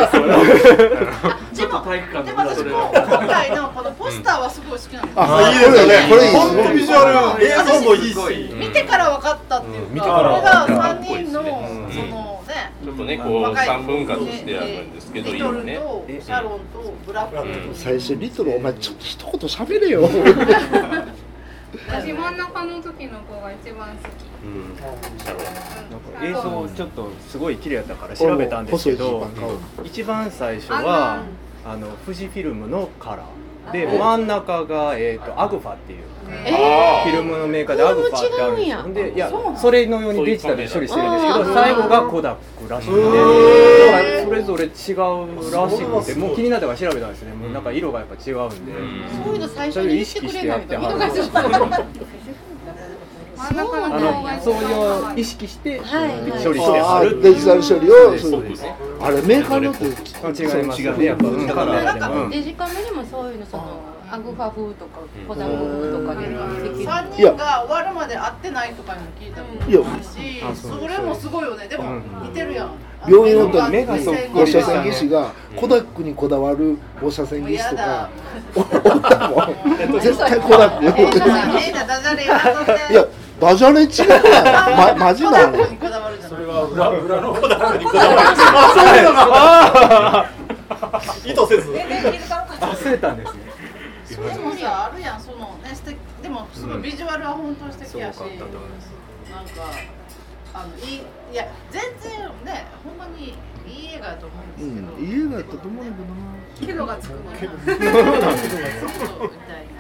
[0.07, 0.37] そうな
[1.53, 5.23] ちょっと体育館ででも私も今回のこのポスターはすごい好きなんですよ。
[5.25, 6.07] あいいですよね。
[6.09, 8.55] これ本当ビジュアル映像もいいし。
[8.55, 10.78] 見てから分かったっていうか、見てから
[12.99, 15.77] とね、こう三分割してあるんですけど、リトル今ね。
[15.77, 17.69] とシャロンとブラック。
[17.69, 20.03] と、最初リトルお前ちょっと一言喋れよ。
[21.87, 24.29] 私真ん中の時の子が一番好き。
[24.45, 25.49] うん、シャロン。
[26.21, 29.29] 映像ちょっとすごい綺麗だったから調べたんですけど
[29.85, 31.23] 一番最初は
[31.65, 36.51] あの富士フィルムのカラーで真ん中が、えー、とアグファっていう、え
[37.05, 38.83] フィルムのメーカーでアグファってあるんですよ。
[39.11, 41.47] でいやそれのようにデジタルで処理してるんですけうん。
[41.49, 44.25] ど最後がコダックらしくて。
[44.25, 44.71] それぞれ違う
[45.53, 47.33] らしくてもう気になったから調べたんですね。
[47.33, 48.73] もうなんか色がやっぱ違うんで、
[49.25, 50.99] そういうの最初に言って識してやってはる
[53.41, 53.69] あの
[54.43, 54.57] そうい
[55.17, 56.09] う意識してはい。
[56.43, 58.65] 処理してはあるデジタル処理をそうです
[59.01, 59.91] あれメーカーによって違
[60.61, 61.27] いますよねやっぱ。
[61.27, 61.47] うん。
[61.47, 61.65] だか
[62.31, 63.81] デジカメにもそういうのその
[64.11, 66.27] アグファ風とかコダック風とかで
[66.69, 66.91] できる。
[66.91, 71.69] 3人が終わるまで会ってないとかにも聞いたこといやあるしあそれもすごいよね。
[71.69, 72.71] でも似てるやん。
[73.09, 73.97] 病院の目が目が
[74.33, 78.11] 放射線技師がコダックにこだわる放射線技師とか。
[78.57, 78.67] おおっ
[79.03, 79.37] たも
[79.97, 79.99] ん。
[80.01, 80.99] 絶対コダック
[82.93, 83.07] いや
[83.41, 84.99] ダジャレ違うやん。
[84.99, 88.21] まマジなのにこだわるじゃない裏裏の子だにこだわる
[90.71, 93.41] あ意図せず全然気づかなかった忘れたんですね
[94.09, 95.21] でもさあるやん。
[95.21, 98.91] そのね素敵でもすごいビジュアルは本当に素敵やし、すごかったと思います
[99.31, 99.51] なんか
[100.55, 102.13] あのいいいや全然
[102.45, 103.35] ねほんまに
[103.67, 105.05] いい映画だと思うんですけど、うん。
[105.05, 105.95] いい映画やったと思うんだ
[106.67, 109.78] ケロがつくのけどそうみたいな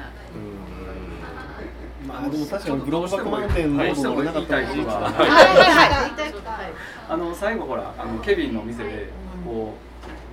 [2.08, 6.72] まあでも確かにグローバルマウンテンモード乗れなかったらはい一言言いたいはいはい
[7.08, 9.08] あの最後ほらあのケビンの店で
[9.44, 9.74] こ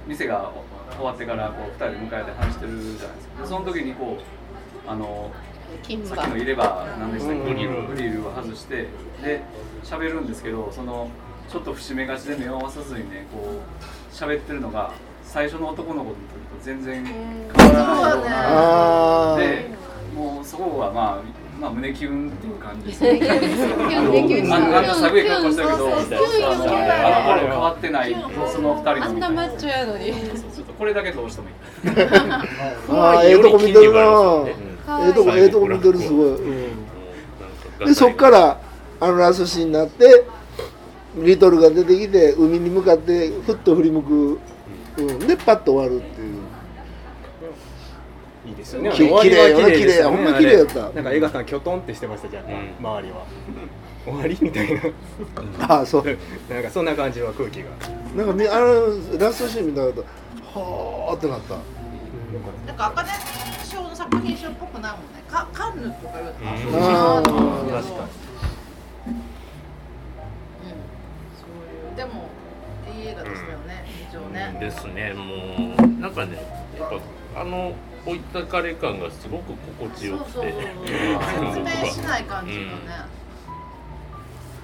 [0.06, 0.52] う店が
[0.98, 3.42] 終わってからこう二人で迎えて話してるじゃないですか。
[3.44, 5.32] でその時にこうあの
[6.06, 7.40] さっきの入れ歯何でしたっけ？
[7.40, 7.54] うん。
[7.54, 8.88] グリルグリルを外して
[9.22, 9.42] で
[9.84, 11.10] 喋るんですけどその
[11.50, 19.70] ちょっと節目がちで目を合わさずにねこう喋ってるのが最初の男の子の時と全然変わらないようなで
[20.16, 24.54] もうそこはまあまあ胸キュンっていう感じです胸キュン胸キュン。
[24.54, 28.16] あのあんな寒い格好してるけどあのあの頃変わってない
[28.52, 30.14] その二人のあんなマッチョやのに
[30.78, 31.56] これだけどうしてもいい
[32.90, 34.00] ああええとこ見てるな
[35.06, 38.60] ええとこええとこ見てるすごい、うん、でそっから
[39.00, 40.26] あのラストシーンになって
[41.16, 44.40] リトルが出てきて海に向かってふっと振り向く、
[44.98, 46.35] うん、でパッと終わるっていう
[48.46, 48.92] いいですよね。
[48.92, 50.16] き綺麗綺麗でしたね。
[50.16, 50.90] ほんま綺麗やった。
[50.90, 52.44] なんか映画館きょとんってしてましたじゃん、
[52.80, 53.26] 周りは。
[54.06, 54.82] 終わりみたいな。
[55.68, 56.06] ああそう。
[56.50, 57.70] なんかそんな感じは空気が。
[58.16, 61.56] なんかみあのラストシーン見たらはあってなった、
[62.68, 65.24] なんかアカデミー賞の作品賞っぽくないもんね。
[65.28, 66.84] カカンヌとか言うん。
[66.84, 67.24] あー。
[67.24, 67.84] 確かに。
[71.36, 71.58] そう
[71.90, 72.30] いうでも
[72.96, 73.86] いい映画でしたよね。
[73.86, 74.58] 非常ね。
[74.60, 75.14] ですね。
[75.14, 76.38] もうなんかね
[76.80, 76.90] やっ
[77.34, 77.74] ぱあの
[78.06, 80.32] 置いたかれ感がすごく心地よくて。
[80.32, 82.72] 説明 しない感じのね、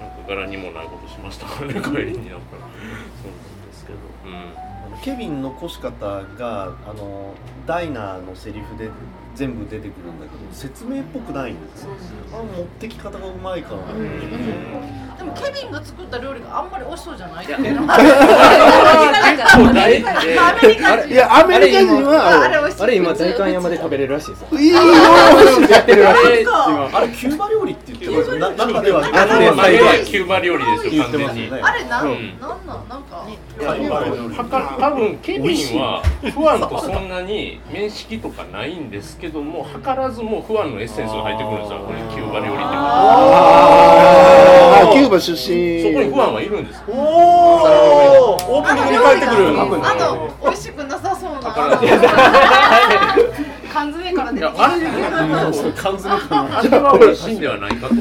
[0.00, 1.46] なんか柄にもないことしました。
[1.46, 2.46] からね帰りになんか。
[2.52, 3.98] そうなんですけど。
[4.26, 4.72] うん。
[5.02, 5.90] ケビンの越し方
[6.38, 7.34] があの
[7.66, 8.88] ダイナーのセリフで
[9.34, 11.90] 全部出てくるんだけど説明っぽくないんですよ。
[12.32, 13.78] あの持ってき方がうまいから、
[15.16, 17.48] でもケビンが作った料理があんまり美味しそうじゃない い
[21.14, 24.76] やアメリカ人はあれ今代官山で食べれるらしいですよいいよ
[25.70, 26.26] やってるらしい。
[26.28, 26.98] ですあ今。
[26.98, 29.00] あれキューバ料理って言ってます中では。
[29.02, 29.06] は
[30.04, 31.48] キューバ料理ですよ完全に。
[31.62, 32.40] あれなん、うん。
[32.40, 33.02] なんなんなん
[34.48, 36.02] か、多分ケビンは
[36.34, 42.64] フアンとそんなに面識とかないんですけども図らずもフアンのエッセンスが入ってくるんですよこれキューバ料理って。
[42.64, 44.92] あー。
[44.92, 49.48] キューバ出身そこにフアンはいるんですおおオープニングに帰ってくる。
[49.60, 49.64] あ
[49.94, 51.11] の美味しくなさ
[51.54, 51.76] そうな
[53.72, 54.58] 缶詰から出てきた
[55.82, 56.34] 缶詰か
[56.70, 57.94] らは美味しいんではないかと。
[57.94, 57.98] い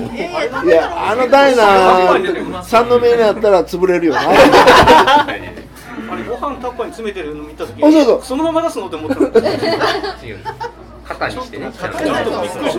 [0.70, 4.22] やあのダイナー三の目にあったら潰れるよな。
[4.22, 5.54] あれ
[6.28, 8.38] ご飯タッパーに詰めてるの見た時あそうそう。
[8.38, 9.28] のまま出すのって思ったの。
[9.28, 9.30] 違
[10.34, 10.40] う。
[11.06, 11.72] 肩にしてね。
[11.72, 11.98] ちょっと
[12.42, 12.78] びっくりし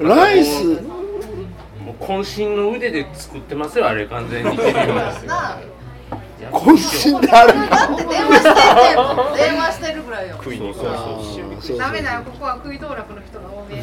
[0.00, 0.82] ライス。
[1.84, 4.56] もう渾身の腕で作ってますよあれ完全に
[6.54, 10.36] 渾身であるだって電話してんねんもん電話してるぐらいよ。
[10.36, 10.84] 食いにそう
[11.60, 12.22] そうダメだよ。
[12.22, 13.82] ここは食い道楽の人が多め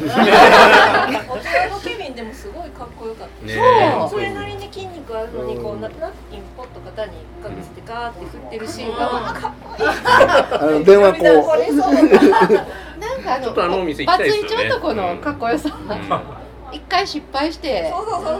[1.80, 3.54] ケビンでもすごいかっこよかった、ね。
[3.54, 4.10] そう。
[4.10, 7.12] それなりに筋肉あるのにこうなナプキンポッと肩に
[7.42, 9.86] かけてガーって振ってるシーンが、かっこいい。
[9.86, 11.22] あの電話こう。
[13.02, 14.66] なんかあちょっとあのお店行きバツたいですよね。
[14.66, 15.70] イチ男のかっこよさ
[16.72, 17.92] 一回失敗して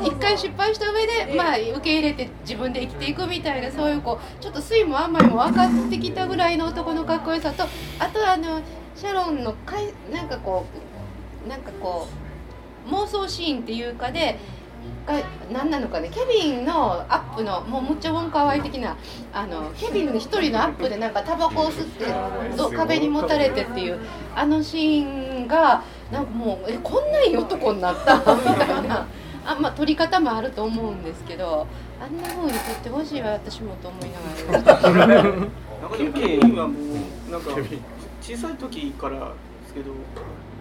[0.04, 7.64] 一回失敗した上でまあ受け入れて自分で生きていくみたいなそういうこうちょっと酸いも甘いも分かってきたぐらいの男のかっこよさと
[7.98, 8.60] あとあの
[8.96, 10.64] シャロンのかいなんかこ
[11.44, 12.08] うなんかこ
[12.86, 14.38] う妄想シーンっていうかで
[15.06, 15.20] が
[15.52, 18.96] 何なのかねケビンのアップのもうむっちゃ本可愛い的な
[19.32, 22.06] あのケビンの一人のアップでなんかタバコを吸って
[22.56, 24.00] ど壁にもたれてっていう
[24.34, 29.06] あのシーンがなんかもうえこんないい男になったみたいな。
[29.44, 31.66] あまあ撮り方もあると思うんですけど
[32.00, 34.80] あんな風に撮ってほしいわ私もと思いながら。
[34.92, 36.74] なんかでもケビンはも
[37.28, 37.50] うなんか
[38.20, 39.24] 小さい時からで
[39.66, 39.90] すけど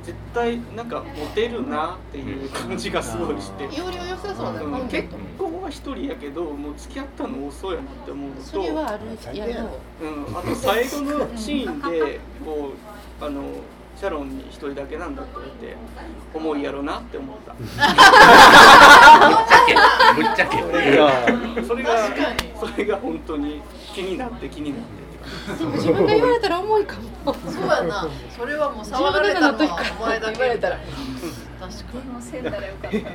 [0.04, 9.70] 絶対なんかモテるなっていう感じがすごいして要領良さそうだようん結婚は一人やけどもう付き合ったの遅いなって思うとそれはあるやろ
[10.02, 12.72] うん、あと最後のシーンでこ
[13.22, 13.44] うあの
[14.02, 15.78] シャロンに一人だけなんだって言って
[16.34, 17.54] 重いやろなって思った。
[17.54, 17.64] ぶ
[20.24, 21.12] っちゃけそれが
[21.68, 22.10] それが
[22.60, 23.62] それが本当に
[23.94, 27.32] 気になって気になってでも自分が言われたら重いかも。
[27.36, 28.10] そうやな。
[28.36, 30.88] それはもう触られたのはお前だけみたいな電
[31.60, 33.12] 話せんだらよかったみた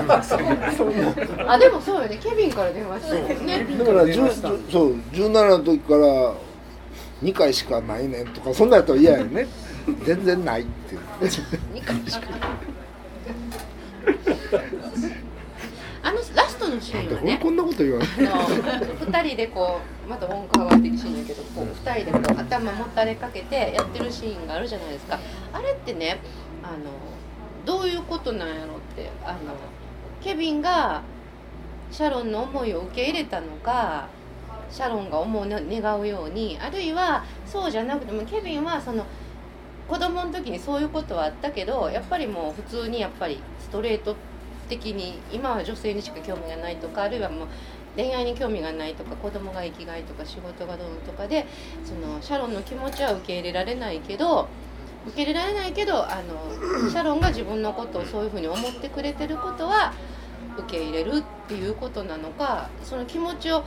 [0.00, 2.18] いなあでもそうよね。
[2.22, 3.66] ケビンから電話してるね。
[3.80, 6.32] だから10そう17の時から
[7.24, 9.46] 2回しかないねんとかそんなんやったら嫌やね
[10.04, 12.28] 全然ないって2回しか。
[16.02, 17.38] あのラストのシーンはね。
[17.42, 25.18] こんなこと言わない？2人でこうまた音楽上がってるシーンだけどこう2人でこう頭もたれかけてやってるシーンがあるじゃないですか。
[25.52, 26.20] あれってね
[26.62, 26.90] あの
[27.64, 29.38] どういうことなんやろってあの
[30.22, 31.02] ケビンが
[31.90, 34.08] シャロンの思いを受け入れたのか
[34.74, 39.06] シャロンが思う願うようにあるいはそうじゃなくてもケビンはその
[39.88, 44.16] 子供の時にそういうことはあったけどやっぱりもう普通にやっぱりストレート
[44.68, 47.48] 的に今は女性にしか興味がないとかあるいはもう
[47.94, 51.46] 恋愛に興味がないとか子供が生きがいとか仕事がどうとかで
[51.84, 54.48] そのシャロンの気持ちは受け入れられないけど
[55.06, 59.92] 受け入れられないけどあのシャロンが自分のことをそういうふうに思ってくれてることは
[60.58, 63.64] 受け入れるっていうことなのかその気持ちを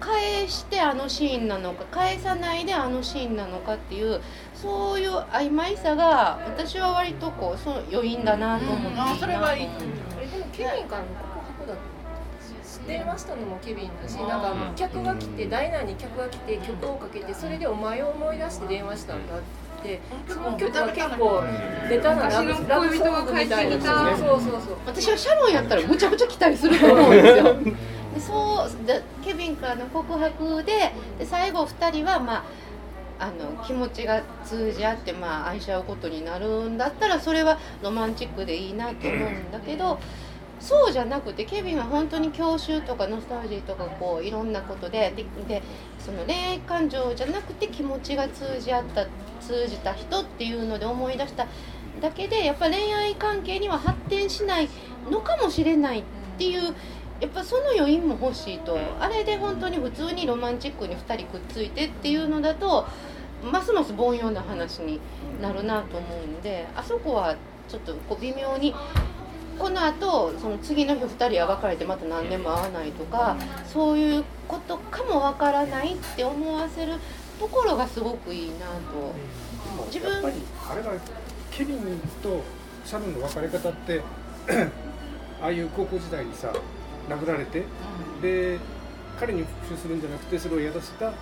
[0.00, 4.20] 返してあのシーンなのか返さないであのシーンなのかっていう
[4.54, 9.68] そういう曖昧さが私は割とこうその余韻だなと思って、うん、それはいい。
[10.20, 11.74] えでもケビンからの告白だ
[12.86, 19.40] 電話したのもケビンだしなんか客が来てダイナーに客が来て曲をかけてそれでお前を思い出して電話したんだっ
[19.82, 21.42] てその曲は結構
[21.88, 24.16] ベタなラブラブソングみたいな。
[24.16, 24.76] そうそうそう。
[24.86, 27.56] 私はシャロンやったらむちゃくちゃ期待すると思うんですよ
[28.16, 32.44] でそうでケビンからの告白でで最後2人はまあ
[33.18, 39.98] あの気持ちが通じ合って、まあ、愛し合うことになるんだったらそれはロマンチックでいいなと思うんだけど
[40.60, 45.14] そうじゃなくてケビンは本当に郷愁とかノスタルジーとかこういろんなことで
[45.48, 45.62] で
[45.98, 49.06] その恋愛感情じゃなくて気持ちが通じ合った
[49.40, 51.46] 通じた人っていうので思い出した
[52.00, 54.68] だけでやっぱ恋愛関係には発展しない
[55.10, 56.04] のかもしれないっ
[56.38, 56.74] ていう
[57.20, 58.78] やっぱその余韻も欲しいと。
[59.00, 62.86] あれで本当に普通にロマンチックに2人くっついてっていうのだと
[63.42, 65.00] ますます凡庸な話に
[65.40, 67.36] なるなと思うんであそこは
[67.68, 68.74] ちょっとこう微妙に
[69.58, 73.36] このあと次の日2人は別れてまた何年も会わないとか
[73.66, 76.94] そういうことかもわからないって思わせる
[77.40, 79.14] ところがすごくいいなと。
[79.92, 80.92] 自分あれが
[81.50, 81.78] ケビン
[82.22, 82.42] と
[82.84, 84.02] シャロンの別れ方って
[85.42, 86.52] ああいう高校時代にさ
[87.08, 87.64] 殴られて、
[88.22, 88.58] で
[89.18, 91.12] 彼に復讐するんじゃなくてそれをやらせた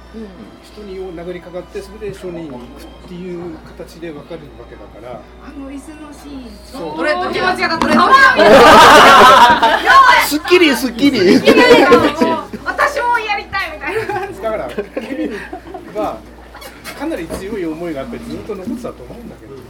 [0.64, 5.20] 人にを殴りかかってそれで証人に行くっていう形で分かるわけだから。
[5.46, 6.50] あの椅子のシーン。
[6.64, 6.96] そう。
[6.96, 7.94] どれ気持ちがどれ
[10.26, 14.26] すっきりすっきり私もやりたいみたいな。
[14.42, 15.30] だからケビン
[15.94, 16.18] は
[16.98, 19.60] かなり強い思いがあってずっと残ってたと思うんだけどね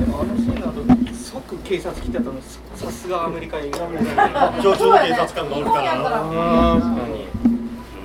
[0.00, 0.82] でもあのシーンだと
[1.28, 2.32] 即警察来てたの
[2.74, 3.78] さすがアメリカ映画
[4.62, 5.92] 常駐の警察官がおるから。
[5.92, 7.26] 確かに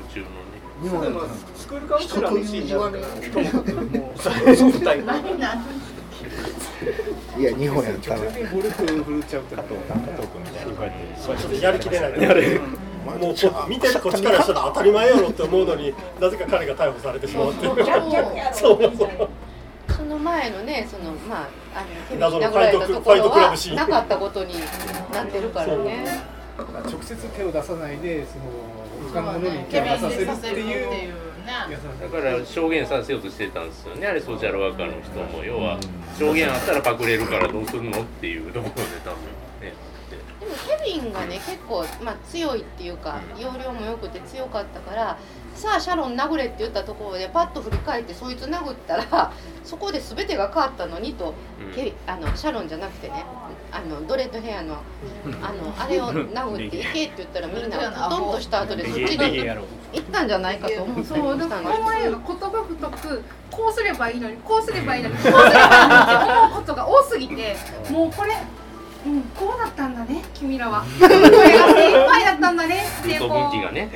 [0.09, 4.30] 常駐のねスクールカウンセラーのシーンじゃなくてともかくもうそ
[4.65, 5.03] のタイプ
[7.39, 8.32] いや日本やったらゴル
[8.69, 17.76] フ振るっちゃうってことちょっとやりきれないやれもう見てるこっちからしたら当たり前やろって思うのになぜか彼が逮捕されてしまうっていう
[18.53, 19.30] そうそう
[19.95, 23.76] その前のねそのまああのケビン謎の殴られたところファイトクラはブシーン。
[23.76, 24.53] なかったことに
[25.13, 26.21] なってるからね
[26.57, 28.43] 直接手を出さないでその
[29.11, 31.13] 他のものに手を出させるっていう
[31.45, 34.07] だから証言させようとしてたんですよね。
[34.07, 35.78] あれソーシャルワーカーの人も要は
[36.17, 39.19] 証言あったらパクれるからどうするのっていうところで多分
[39.61, 39.74] ね
[40.39, 45.17] でもケビンがね結構、まあ、強いっていうか容量も良くて強かったから
[45.56, 49.32] さあシャロン殴れって言ったところでパッと振り返ってそいつ殴ったら
[49.64, 51.34] そこで全てが変わったのにと、
[51.74, 53.26] ケあのシャロンじゃなくてね
[53.72, 54.76] あのドレッドヘアの
[55.41, 59.47] あのあれを殴っていけって言ったら みんなトンとした後でそっちに
[59.93, 67.56] 行ったんじゃないかと思ってそうでもたんこの映画言葉太くこうすればいいのにこうすればいいのにこうすればいいのにって思うことが多すぎて
[67.89, 68.34] もうこれ
[69.06, 70.86] うんこうだったんだね君らは。
[70.99, 73.89] これが精一杯だったんだねってこう分岐がね。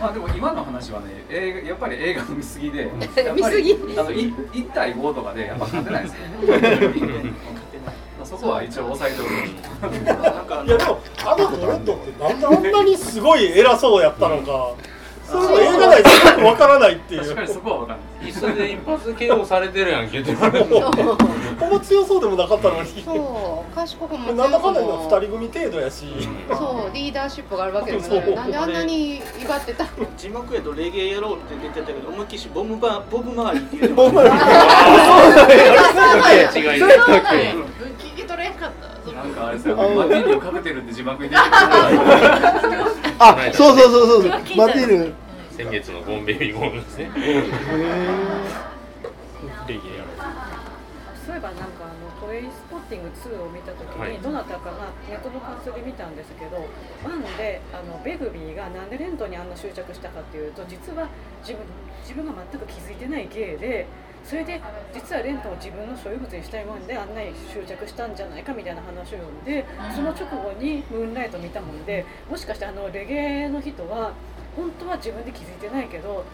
[0.00, 2.90] まあでも今の話はね映画やっぱり映画の見過ぎで
[3.34, 3.74] 見過ぎ。
[3.98, 6.18] あのい一対五とかでやっぱ勝てないですよ。
[8.24, 9.30] そこは一応抑えておく。
[10.66, 14.74] いやでもあのドレッドってなんであんなにすごい偉そうやったのか。
[15.24, 17.22] それも映画内でよくわからないっていう。
[17.22, 18.32] 確かにそこは分かんない。
[18.32, 20.32] 椅子で一発 KO されてるやんけって
[21.60, 23.02] 言われるほんま強そうでもなかったのに。
[23.02, 26.06] そう賢くもなんだかんだ強くも2人組程度やし。
[26.48, 28.22] そうリーダーシップがあるわけでもない。
[28.24, 28.34] そう。
[28.34, 29.86] なんであんなに威張ってた
[30.16, 33.94] 字幕やとレゲエやろうって出てたけど思いっきりボムバボブ周りっていう。
[33.94, 34.36] ボブ周り
[36.60, 36.96] 違いない
[37.98, 38.70] 聞き取れんかっ
[39.04, 41.50] たなんかあれですよマティーニをかけてるって字幕に出てくる
[43.18, 44.30] あそうそうそうそう。
[44.30, 45.12] マティール
[45.56, 47.10] 先月のゴンベビーゴールですね
[49.66, 49.99] レゲエ
[51.30, 54.12] そういえばなんかあのトレインスポッティング2を見た時はい。
[54.14, 56.66] にどなたかがネットの感想で見たんですけど
[57.06, 61.06] 1であのベグビーがなんでレントにあんな執着したかっていうと実は
[61.46, 61.62] 自分
[62.02, 63.86] 自分が全く気づいてない芸で
[64.24, 64.60] それで
[64.92, 69.64] 実はレントを自分の所有物にしたいもんであんなに執着したんじゃないかみたいな話を読んで
[69.94, 74.12] その直後にムーンライト見たもんでもしかしてあのレゲエの人は
[74.56, 76.24] 本当は自分で気づいてないけど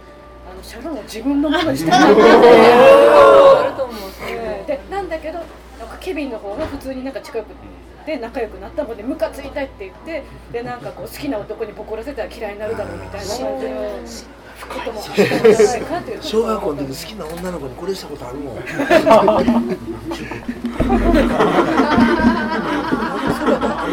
[0.49, 4.67] あのシャロンを自分のものにしたいんだってあると思ううん。
[4.67, 5.45] でなんだけどな
[5.85, 7.45] んかケビンの方が普通になんか近く
[8.07, 10.23] で仲良くなったもんでムカついたいって言って
[10.53, 13.59] でなんかこう好きな男にボコらせたら嫌いになるだろうみたいな感
[14.07, 14.25] じ
[16.23, 18.57] 小学校の時好きな女の子にこれしたことあるもん。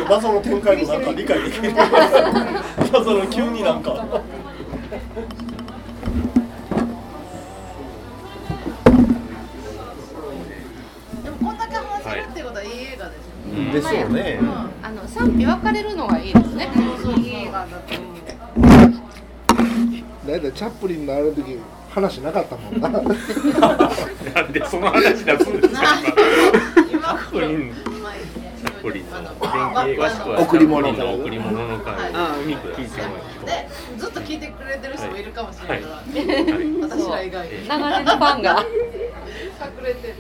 [0.09, 1.73] 謎の展開もなんか理解できる。
[2.93, 4.05] 謎の急になんか
[12.22, 13.72] んだけ話せるってことはいい映画ですようん。
[13.72, 14.39] でしょうね。
[14.41, 14.49] うん。
[14.86, 16.70] あの賛否分かれるのがいいですね。
[17.18, 18.14] いい映画だと思う。
[20.28, 21.59] だいたいチャップリンのある時
[21.89, 22.89] 話なかったもんな。
[22.89, 25.82] なんでその話出すんですか
[26.89, 26.89] 今。
[26.89, 27.74] チャップリの。
[28.84, 36.03] 贈り物の贈り物の回をあ聞いてくださいでずっと聞いてくれてる人もいるかもしれないから、はい。
[36.82, 37.68] 私ら以外に。
[37.68, 38.59] 長年のファンが。
[38.59, 40.16] 隠れてる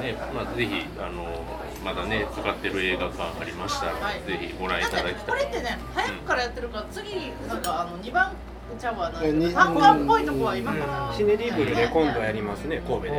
[0.00, 1.44] ね、まあぜひあの
[1.84, 4.22] まだね使ってる映画館ありましたら、はい。
[4.26, 5.14] ぜひご覧いただきたい。
[5.26, 8.32] これってね早くからやってるから次なんかあの二番
[8.78, 11.14] ちゃうわなえに単価っぽいとこは今から。
[11.16, 13.10] シネリブルで今度やりますね神戸で。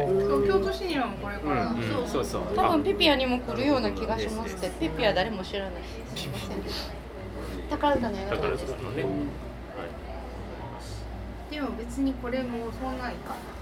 [0.47, 1.79] 京都シネマもこれから、うん。
[1.79, 2.05] う。
[2.05, 2.41] んそうそう。
[2.55, 4.69] 多分ピピアにも来るような気がしますって。
[4.79, 5.71] ピピア誰も知らない。
[6.15, 6.57] すいません
[7.69, 9.05] 宝塚の映画宝館塚のね、
[11.51, 13.35] でも別にこれもそんないか。
[13.35, 13.56] 僕らはね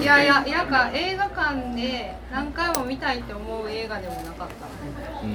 [0.00, 4.66] いやいやなんか映画館で何回も見たいって思う映画でもなかった
[5.24, 5.28] う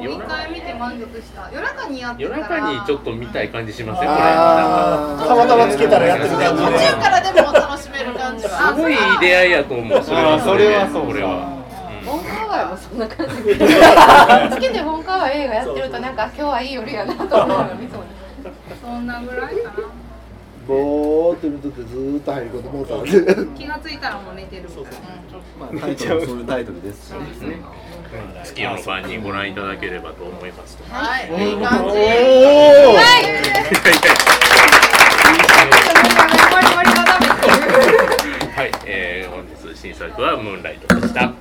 [0.00, 4.20] 一回見て満足した夜中にやってたら中にちょっと見たい感じしませんこれ。
[4.20, 10.02] たまたまつけたらやってる感じ途中からでも楽しめる感じはすごいいい出会いやと思う。
[10.02, 11.58] それはそれはこれは。
[12.06, 18.04] 本川はもそんな感じつけて本川映画やってるとなんか今日はいい夜やなと思うの見そう
[18.80, 19.97] そんなぐらいかな
[20.68, 23.10] ぼーって見とってずーっと入り込んでもうたわけ。
[23.58, 24.90] 気がついたらもう寝てるみたいな。
[25.58, 27.56] まあタイトルもそういうタイトルですしね。
[28.44, 30.76] 月夜のファンにご覧いただければと思います。
[30.90, 31.24] はい。
[31.24, 31.98] いい感じ
[38.54, 41.32] はい、えー、本日新作はムーンライトでした。